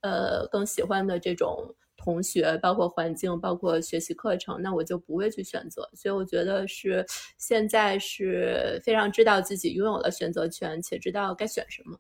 [0.00, 5.86] 呃，更喜欢的这种同学，包括环境，包括学习课程，那我就不会去选择。
[5.92, 7.04] 所以我觉得是
[7.36, 11.98] 现在是非常知道自己拥有了选择权，且知道该选什么。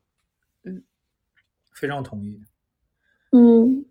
[0.64, 0.82] 嗯，
[1.74, 2.42] 非常同意。
[3.32, 3.84] 嗯。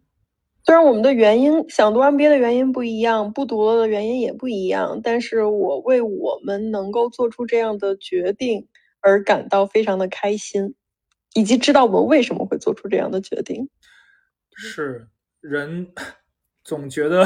[0.68, 8.68] 虽然我们的原因想读 MBA 的原因不一样，不读了的原因也不一样，但是我为我们能够做出这样的决定
[8.99, 10.76] 而感到非常的开心，
[11.35, 13.69] 以及知道我们为什么会做出这样的决定。
[14.57, 15.07] 是
[15.39, 15.88] 人
[16.65, 17.23] 总觉得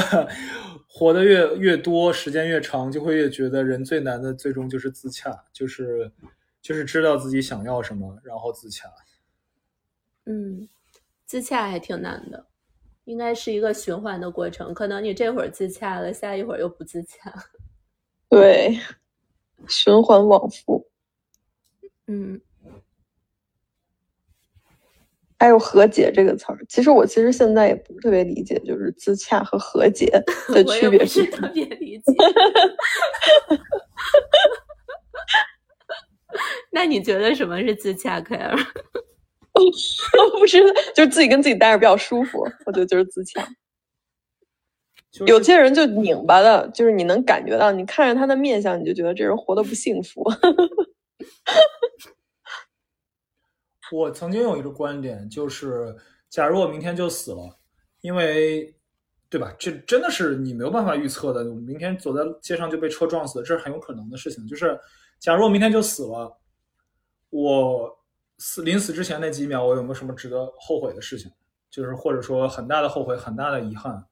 [0.88, 6.12] 活得越越多，时间越长，就会越觉得人最难的最终就是自洽，就是
[6.60, 8.88] 就是知道自己想要什么，然后自洽。
[10.26, 10.68] 嗯，
[11.26, 12.46] 自洽还挺难的。
[13.04, 17.32] 应该是一个循环的过程，可能你这会儿自洽了，下一会儿又不自洽。
[18.30, 18.78] 对，
[19.68, 20.88] 循环往复。
[22.06, 22.40] 嗯，
[25.38, 30.06] 还有和解这个词儿，其实我其实现在也不是特别理解，就是自洽和和解
[30.48, 32.04] 的区别是特别理解。
[36.70, 38.34] 那你觉得什么是自洽，可
[39.54, 40.30] 儿？
[40.38, 40.62] 不是，
[40.94, 43.46] 就是自己跟自己待着比较舒服，我觉得就是自洽。
[45.26, 50.24] 有些人就拧巴的，就是你能感觉到，你看着他的面相，你就觉得这人活得不幸福。
[53.92, 55.94] 我曾经有一个观点，就是
[56.30, 57.58] 假如我明天就死了，
[58.00, 58.74] 因为，
[59.28, 59.54] 对吧？
[59.58, 61.44] 这真的是你没有办法预测的。
[61.44, 64.48] 明天走在街上就被车撞死，这是很有可能的事情。
[64.48, 64.80] 就是
[65.18, 66.38] 假如我明天就死了，
[67.28, 67.98] 我。
[68.44, 71.30] 死临死之前那几秒，我有没有什么值得后悔的事情？
[71.70, 74.04] 就是或者说很大的后悔、很大的遗憾。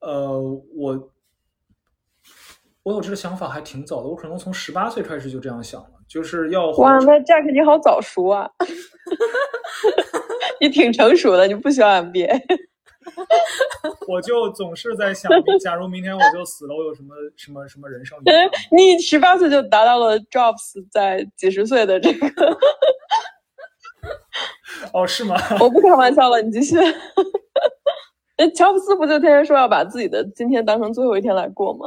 [0.00, 0.38] 呃，
[0.74, 1.10] 我
[2.82, 8.46] 我有这个想法还挺早的，我可能从十八岁开始就这样想了，就是要哇，那 Jack 你好早熟啊！
[10.60, 12.38] 你挺成熟的，你不需要 MBA。
[14.06, 18.18] 我就总是在想，假如明天我就死了，我有什么什么什么人生？
[18.70, 22.28] 你十八岁就达到了 Jobs 在几十岁的这个。
[24.92, 25.36] 哦，是吗？
[25.60, 26.76] 我不开玩笑了，你继续。
[28.36, 31.86] 哎，乔布斯不就天天说要把自己的今天当成最后一天来过吗？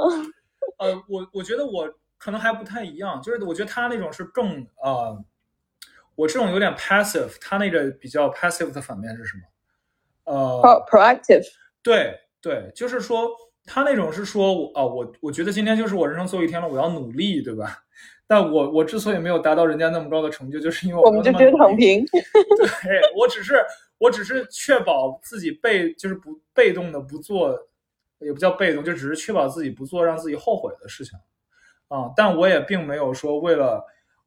[0.80, 1.88] 呃，我我觉得我
[2.18, 5.24] 可能还不太一样，就是我觉得他那种是更呃，
[6.16, 9.44] 我这种有点 passive，他那个比较 passive 的反面是什么？
[10.34, 11.46] 呃，proactive。
[11.84, 13.28] 对对，就是说
[13.66, 17.84] 他那种是说啊，我我觉得今天就是我人生最后一天了，我要努力，对吧？
[18.30, 22.06] 但我我之所以没有达到人家那么高的成就，就是因为我们就直接躺平。
[22.84, 23.56] 对我只是
[23.98, 27.58] 我只是确保自己被就是不被动的不做，
[28.20, 31.18] 也不叫被动，就只是确保自己不做让自己后悔的事情
[31.88, 32.14] 啊。
[32.16, 33.84] 但我也并没有说为了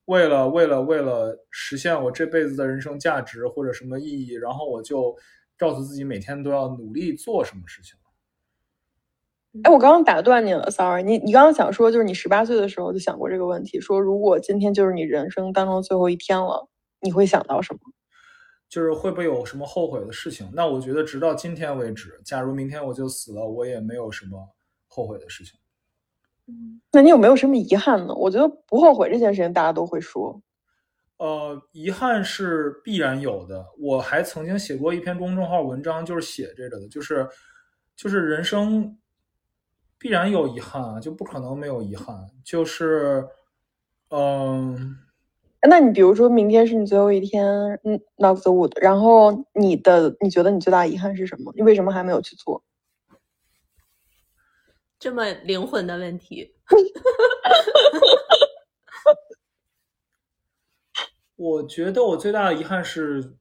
[0.07, 5.17] 为了为了为了实现我这辈子的人生价值或者什么意义，然后我就
[5.57, 7.97] 告诉自己每天都要努力做什么事情。
[9.65, 11.03] 哎，我刚刚打断你了，sorry。
[11.03, 16.67] 你你刚刚想说，就是你十八岁的时候就想过这个问题，说如果今天就是你人生当中最后一天了，
[17.01, 17.81] 你会想到什么？
[18.71, 20.51] 就是会不会有什么后悔的事情？
[20.55, 24.49] 那我觉得直到今天为止，假如明天我就死了，我也没有什么
[24.89, 25.61] 后悔的事情。
[26.47, 28.15] 嗯，那你有没有什么遗憾呢？
[28.15, 30.41] 我觉得不后悔这件事情大家都会说。
[31.19, 33.63] 呃，遗憾是必然有的。
[33.79, 37.29] 我还曾经写过一篇公众号文章，就是写这个的，就是
[37.95, 38.99] 就是人生。
[40.03, 42.29] 必然有遗憾啊，就不可能没有遗憾。
[42.43, 43.25] 就是，
[44.11, 44.97] 嗯，
[45.69, 47.47] 那你比如说明天是你最后一天，
[47.85, 51.53] 嗯，knock the wood，然后你的你觉得你最大遗憾是什么？
[51.55, 52.65] 你为什么还没有去做？
[54.99, 56.53] 这么灵魂的问题。
[61.37, 63.37] 我觉得我最大的遗憾是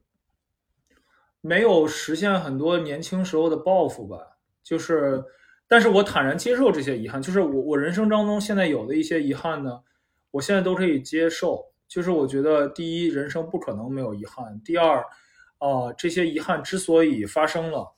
[1.42, 5.26] 没有实现很多年轻时候的抱负吧，就是。
[5.72, 9.82] 但是我坦然接受这些遗憾，就是我我人生当中现在有的一些遗憾呢，
[10.30, 11.64] 我现在都可以接受。
[11.88, 14.98] 就是我觉得，第一，人生不可能没有遗憾；第二，
[15.60, 17.90] 啊，这些遗憾之所以发生了，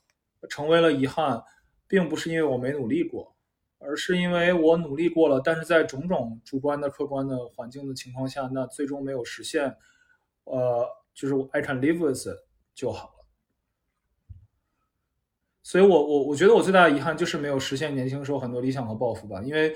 [0.48, 1.42] 成为了遗憾，
[1.88, 3.36] 并不是因为我没努力过，
[3.80, 9.76] 而是因为我努力过了，但是在种种主观的、客观的环境的情况下，那最终没有实现。
[10.44, 12.38] 呃，就是 I can live with
[12.76, 13.13] 就好。
[15.64, 19.42] 所以我我我觉得我最大的遗憾就是没有实现年轻时候很多理想和抱负吧。
[19.42, 19.74] 因为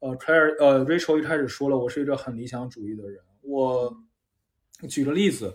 [0.00, 3.22] 呃，Claire 呃，Rachel 一开始说了，我是一个很理想主义的人。
[3.42, 3.94] 我
[4.88, 5.54] 举个例子，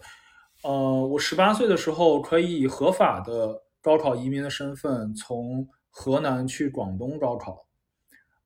[0.63, 0.71] 呃，
[1.05, 7.65] 我十八岁的时候可以以合法的高考移民的身份从河南去广东高考。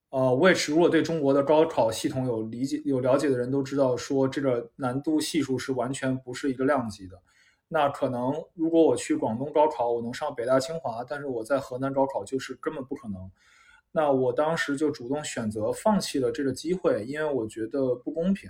[0.09, 7.15] 呃，which 如果对中国的高考系统有理解、有了解的人都知道，说这个难度系数是完全不是一个量级的。
[7.71, 13.31] 那可能如果我去广东高考，我能上北大清华，但是我在河南高考就是根本不可能。
[13.91, 18.49] 那我当时就主动选择放弃了这个机会，因为我觉得不公平。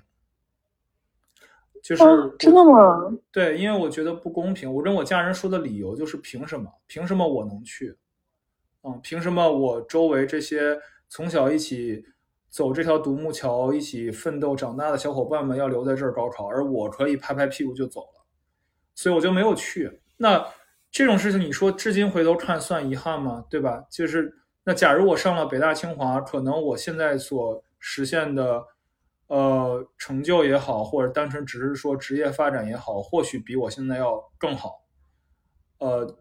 [1.82, 2.04] 就是
[2.38, 3.18] 真的吗？
[3.32, 4.74] 对，因为我觉得不公平。
[4.74, 6.70] 我跟我家人说的理由就是凭什么？
[6.88, 7.98] 凭什么我能去？
[8.84, 10.78] 嗯，凭什么我周围这些
[11.08, 12.06] 从小一起
[12.50, 18.19] 走这条独木桥、一起奋斗长大的小伙伴们要留在这儿高考，而我可以拍拍屁股就走了？
[19.00, 20.02] 所以我就没有去。
[20.18, 20.46] 那
[20.92, 23.46] 这种事情，你说至今回头看算遗憾吗？
[23.50, 23.86] 对吧？
[23.90, 24.34] 就是
[24.66, 28.66] 那假如我上了北大清华，可能我现在所实现的。
[29.28, 34.88] 呃，成就也好，或者单纯只是说职业发展也好，或许比我现在要更好。
[35.78, 36.18] 呃，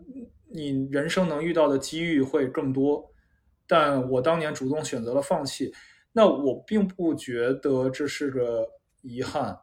[0.51, 3.11] 你人生能遇到的机遇会更多，
[3.67, 5.73] 但我当年主动选择了放弃，
[6.13, 8.69] 那我并不觉得这是个
[9.01, 9.59] 遗憾。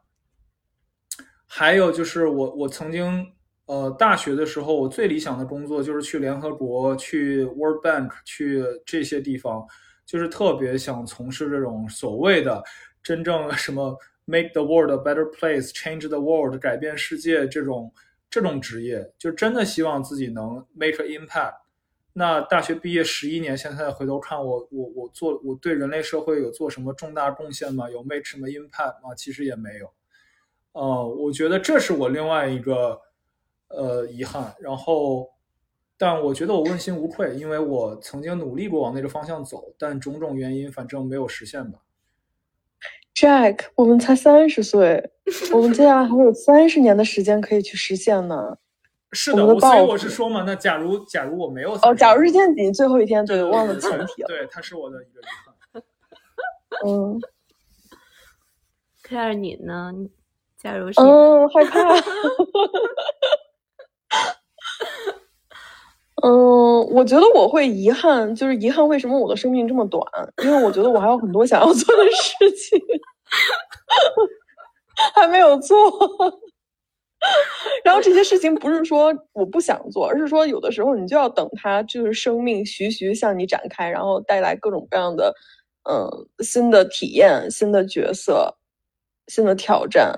[1.58, 3.26] 还有就是我，我曾经
[3.64, 9.66] 呃大学的时候，我最理想的工作就是去联合国、去 World Bank、去这些地方，
[10.04, 12.62] 就是特别想从事这种所谓的。
[13.02, 13.96] 真正什么
[14.26, 17.90] make the world a better place, change the world，改变世界这种
[18.28, 21.54] 这种职业，就真的希望自己能 make an impact。
[22.12, 27.88] 那大学毕业十一年，现在回头看我我我做我对人类社会有做什么重大贡献吗？
[27.88, 29.14] 有 make 什么 impact 吗？
[29.16, 29.90] 其实也没有。
[30.76, 33.00] 呃，我觉得这是我另外一个
[33.68, 34.54] 呃遗憾。
[34.60, 35.30] 然后，
[35.96, 41.78] 但我觉得我问心无愧，因为我曾经努力过往那个方向走，但种种原因，反正没有实现吧。
[43.14, 45.10] Jack，我们才三十岁，
[45.54, 48.58] 我们接下来还有三十年的时间可以去实现呢。
[49.12, 54.28] 是的，所以我是说嘛，那假如假如我没有哦，假如是今天你最后一天，对，忘了前提了。
[54.28, 55.82] 对，他是我的一个遗憾。
[56.84, 57.18] 嗯
[59.02, 59.92] ，Claire，你呢？
[60.66, 61.94] 假如是嗯，害怕。
[66.24, 70.02] 嗯，我觉得我会遗憾，就是遗憾为什么我的生命这么短？
[70.42, 72.80] 因为我觉得我还有很多想要做的事情，
[75.14, 75.76] 还没有做。
[77.84, 85.32] 然后这些事情不是说我不想做，而是说有的时候你就要等它，就是生命徐徐向你展开，然后带来各种各样的
[85.88, 86.10] 嗯
[86.40, 88.52] 新的体验、新的角色、
[89.28, 90.12] 新的挑战、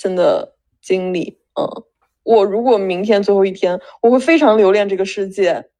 [0.00, 1.82] 新的经历，嗯。
[2.22, 5.70] 我如果明天最后一天，我会非常留恋这个世界，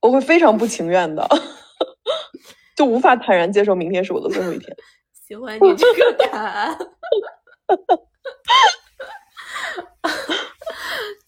[0.00, 1.28] 我会非常不情愿的，
[2.74, 4.74] 就无法坦然接受明天是我的最后一天。
[5.12, 6.78] 喜欢你这个答案。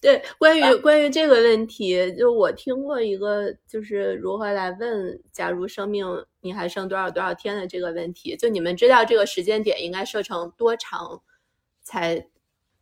[0.01, 6.07] 对，关于关于这个问题，就我听过一个，就是如何来问，假如生命
[6.41, 11.21] 你还剩多少多少天的这个问题，就你们知道这个时间点应该设成多长
[11.83, 12.29] 才？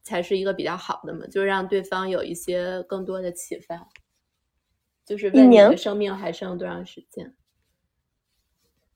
[0.03, 3.87] 才是一个比较好的嘛，就是让对方有一些更多的启发。
[5.05, 7.33] 就是问你的生命还剩多长时间？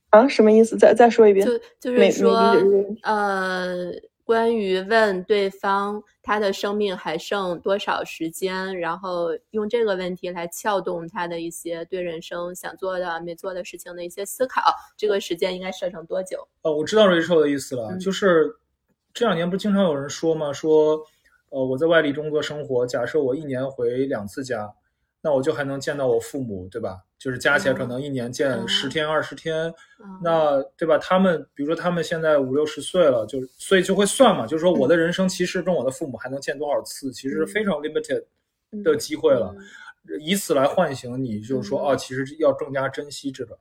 [0.08, 0.78] 啊，什么意思？
[0.78, 1.46] 再再说一遍。
[1.46, 2.56] 就就是说，
[3.02, 3.92] 呃，
[4.24, 14.74] 关于问对方他的生命还剩多少时间，然后用这个问题来撬动他的一些对人生想做的、没做的事情的一些思考。
[14.96, 16.48] 这个时间应该设成多久？
[16.62, 18.56] 哦，我知道 Rachel 的意思了，就是。
[19.14, 20.52] 这两年不经常有人说吗？
[20.52, 21.00] 说，
[21.50, 24.74] 呃，我在外地工作生活，假设我一年回两次家，
[25.22, 26.98] 那我就还能见到我父母，对吧？
[27.16, 29.72] 就是加起来可能一年见十天二十天，
[30.20, 30.98] 那对吧？
[30.98, 38.24] 他们比如说他们现在五六十岁了，就所以就会算嘛，就是说我的人生其实跟我的父母还能见多少次，其实是非常 limited
[38.82, 39.54] 的机会了，
[40.20, 43.56] 以此来唤醒你，就是说啊，其实要更加珍惜这个。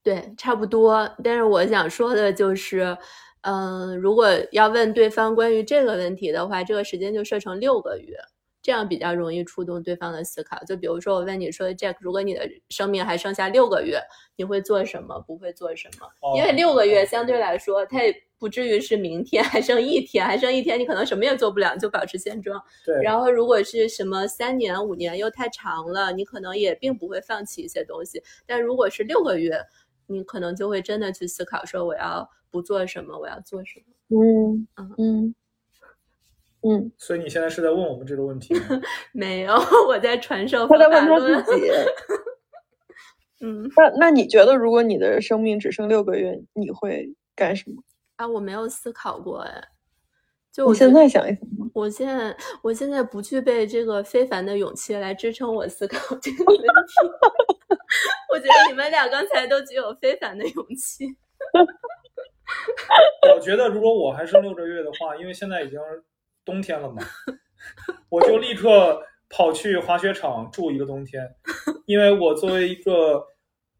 [0.00, 1.10] 对，差不多。
[1.24, 2.96] 但是我想说的就是。
[3.42, 8.16] 嗯，如果要问对方关于这个问题的话，这个时间就设成六个月，
[8.62, 10.62] 这样比较容易触动对方的思考。
[10.64, 14.00] 就比如说，我问你说，Jack，如果你的生命还剩下六个月，
[14.36, 15.18] 你会做什么？
[15.26, 16.08] 不会做什么？
[16.36, 22.62] 因为六个月相对来说，它也不至于是明天还剩一天，还剩一天，你可能什么也做不了，就保持现状。
[22.84, 23.02] 对。
[23.02, 28.22] 然后，如果是什么三年、五年又太长了，你可能也并不会放弃一些东西。
[28.46, 29.60] 但如果是六个月，
[30.06, 32.30] 你可能就会真的去思考说，我要。
[32.52, 34.20] 不做什么，我要做什么？
[34.22, 35.34] 嗯嗯嗯。
[36.64, 38.60] 嗯，所以你现在是在问我们这个问题吗？
[39.12, 39.54] 没有，
[39.88, 41.40] 我在传授他在问他方法。
[41.42, 41.68] 自己。
[43.40, 47.82] 嗯 那那你觉得，如果你的生命只剩六个月，你会干什么？
[48.14, 49.64] 啊，我没有思考过哎，
[50.52, 51.40] 就我现在想一想。
[51.74, 56.64] 我现在我现在不具备这个非凡的勇气来支撑我思考这个问题。
[58.32, 61.06] 我觉得你们俩刚才都具有非凡的勇气。
[63.34, 65.78] 我觉得如果我还剩六个月的话，因为现在已经
[66.44, 67.02] 冬天了嘛，
[68.08, 71.28] 我就立刻跑去滑雪场住一个冬天，
[71.86, 73.24] 因为我作为一个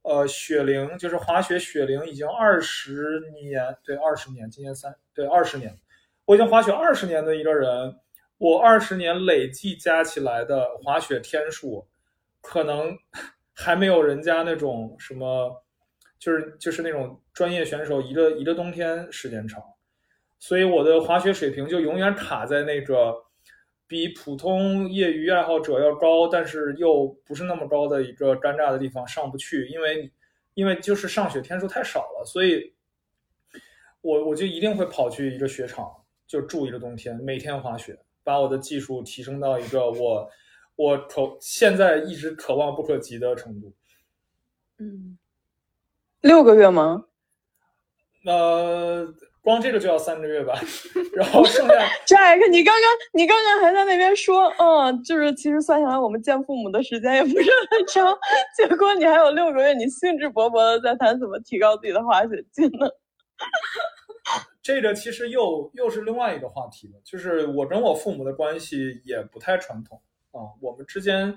[0.03, 5.77] 呃雪龄，就是滑雪雪龄已经二十年，对，二十年，今年三，对，二十年，
[6.25, 7.95] 我已经滑雪二十年的一个人，
[8.39, 11.87] 我二十年累计加起来的滑雪天数，
[12.41, 12.97] 可能
[13.55, 15.63] 还没有人家那种什么。
[16.23, 19.61] 就是就是那种专业选手一个一个冬天时间长，
[20.39, 23.13] 所以我的滑雪水平就永远卡在那个
[23.89, 30.09] 比普通业余爱好者要高，但是又不是那么高的一个尴尬的地方上不去，因为
[30.55, 32.73] 因为就是上雪天数太少了，所以
[34.01, 35.93] 我我就一定会跑去一个雪场，
[36.29, 40.31] 就住一个冬天，每天滑雪，把我的技术提升到一个我
[40.77, 43.73] 我可现在一直可望不可及的程度。
[44.79, 45.19] 嗯，
[46.23, 47.05] 六个月吗？
[48.25, 49.07] 呃，
[49.43, 50.55] 光这个就要三个月吧，
[51.13, 51.75] 然后剩下
[52.07, 58.17] Jack，你刚刚你刚刚还在那边说，嗯，就是其实算下来我们见父母的时间也不是很长，
[58.57, 62.89] 结果你还有六个月，你兴致勃勃的在谈怎么提高自己的滑雪技能。
[64.63, 70.01] 这个其实又又是另外一个话题了，就是我跟我父母的关系也不太传统
[70.31, 71.35] 啊，我们之间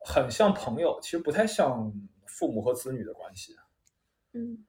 [0.00, 1.92] 很像朋友，其实不太像
[2.26, 3.54] 父母和子女的关系。
[4.34, 4.64] 嗯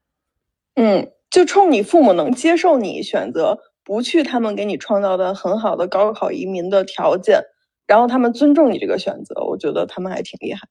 [0.76, 7.42] 嗯，就冲你父母能接受你选择不去他们给你创造的很好的高考移民的条件，
[7.86, 10.68] 然后他们尊重你这个选择，我觉得他们还挺厉害。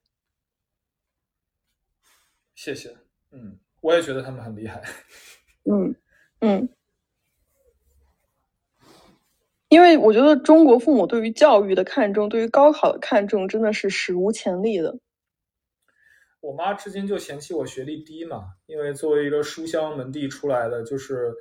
[2.55, 2.97] 谢谢，
[3.31, 4.82] 嗯，我也觉得他们很厉害。
[5.70, 5.94] 嗯
[6.40, 6.69] 嗯，
[9.69, 14.98] 因为我觉得中国父母对于教育的看重，对于高考的看重，真的是史无前例的。
[16.43, 21.32] 我妈至今就嫌弃我学历低嘛，因为作为一个书香门第出来的，就是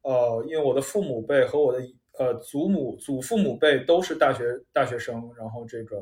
[0.00, 1.78] 呃，因为我的父母辈和我的
[2.18, 5.98] 呃祖母、祖父母辈都是大学大学生，然后这个，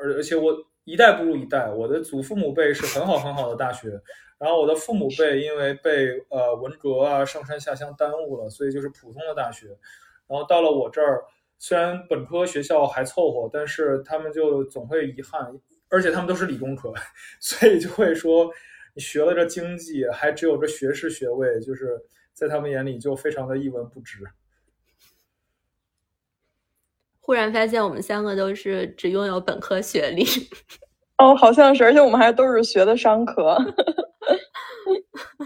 [0.00, 4.00] 而而且我一代不如一代，我的祖父母辈是很好很好的大学，
[4.38, 9.66] 然后我的父母辈因为被呃文革啊上山下乡耽误了，所以就是普通的大学，
[10.28, 11.24] 然后到了我这儿，
[11.58, 15.52] 虽然本科学校还凑合，但是他们就总会遗憾。
[15.88, 16.92] 而且他们都是理工科，
[17.40, 18.50] 所以就会说
[18.94, 22.00] 你学了这经济，还只有个学士学位，就是
[22.32, 24.18] 在他们眼里就非常的一文不值。
[27.20, 30.24] 忽然发现我们三个都是只拥有本科学历。
[31.18, 33.56] 哦，好像是，而且我们还都是学的商科，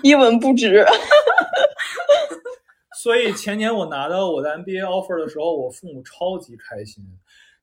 [0.02, 0.84] 一文不值。
[3.02, 7.02] 所以前年我拿到我的 MBA offer 的时候，我父母超级开心。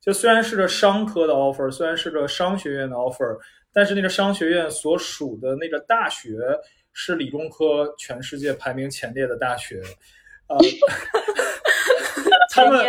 [0.00, 3.38] 就虽然是个商科的 offer，虽然是个商学院的 offer，
[3.72, 6.38] 但是那个商学院所属的那个大学
[6.92, 9.82] 是理工科全世界排名前列的大学，
[10.46, 10.56] 呃，
[12.50, 12.80] 他们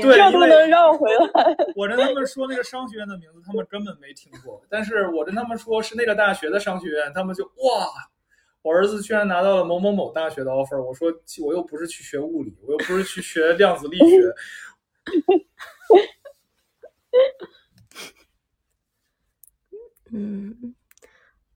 [0.00, 1.56] 对，这都能绕回来。
[1.76, 7.86] 我跟他们说那个商学院的名字，他们根本没听过，但是我跟他们说是那个大学的商学院，他们就哇，
[8.62, 11.12] 我儿子居然拿到了某某某大学的 offer，我说
[11.44, 14.34] 我又不是去学物理，我又不是去学量子力学。
[20.12, 20.74] 嗯，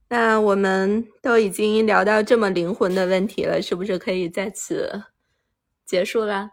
[0.09, 5.03] 那我们都已经聊到这么灵魂的问题了，是不是可以在此
[5.85, 6.51] 结束啦？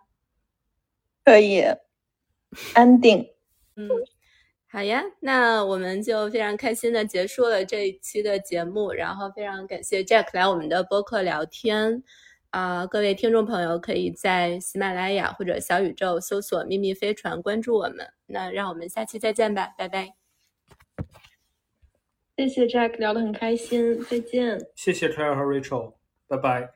[1.25, 1.63] 可以
[2.75, 3.31] ，ending。
[3.77, 3.89] 嗯，
[4.69, 12.03] 好呀，那我们就非常开心的结束了这一期的节目，然后非常感谢 Jack 来我们的播客聊天。
[12.55, 18.09] 啊、呃，各位听众朋友可以在喜马拉雅或者小宇宙搜索“秘密飞船”关注我们。
[18.27, 20.15] 那让我们下期再见吧，拜拜。
[22.37, 24.65] 谢谢 Jack，聊得很开心，再见。
[24.77, 25.95] 谢谢 Claire 和 Rachel，
[26.29, 26.74] 拜拜。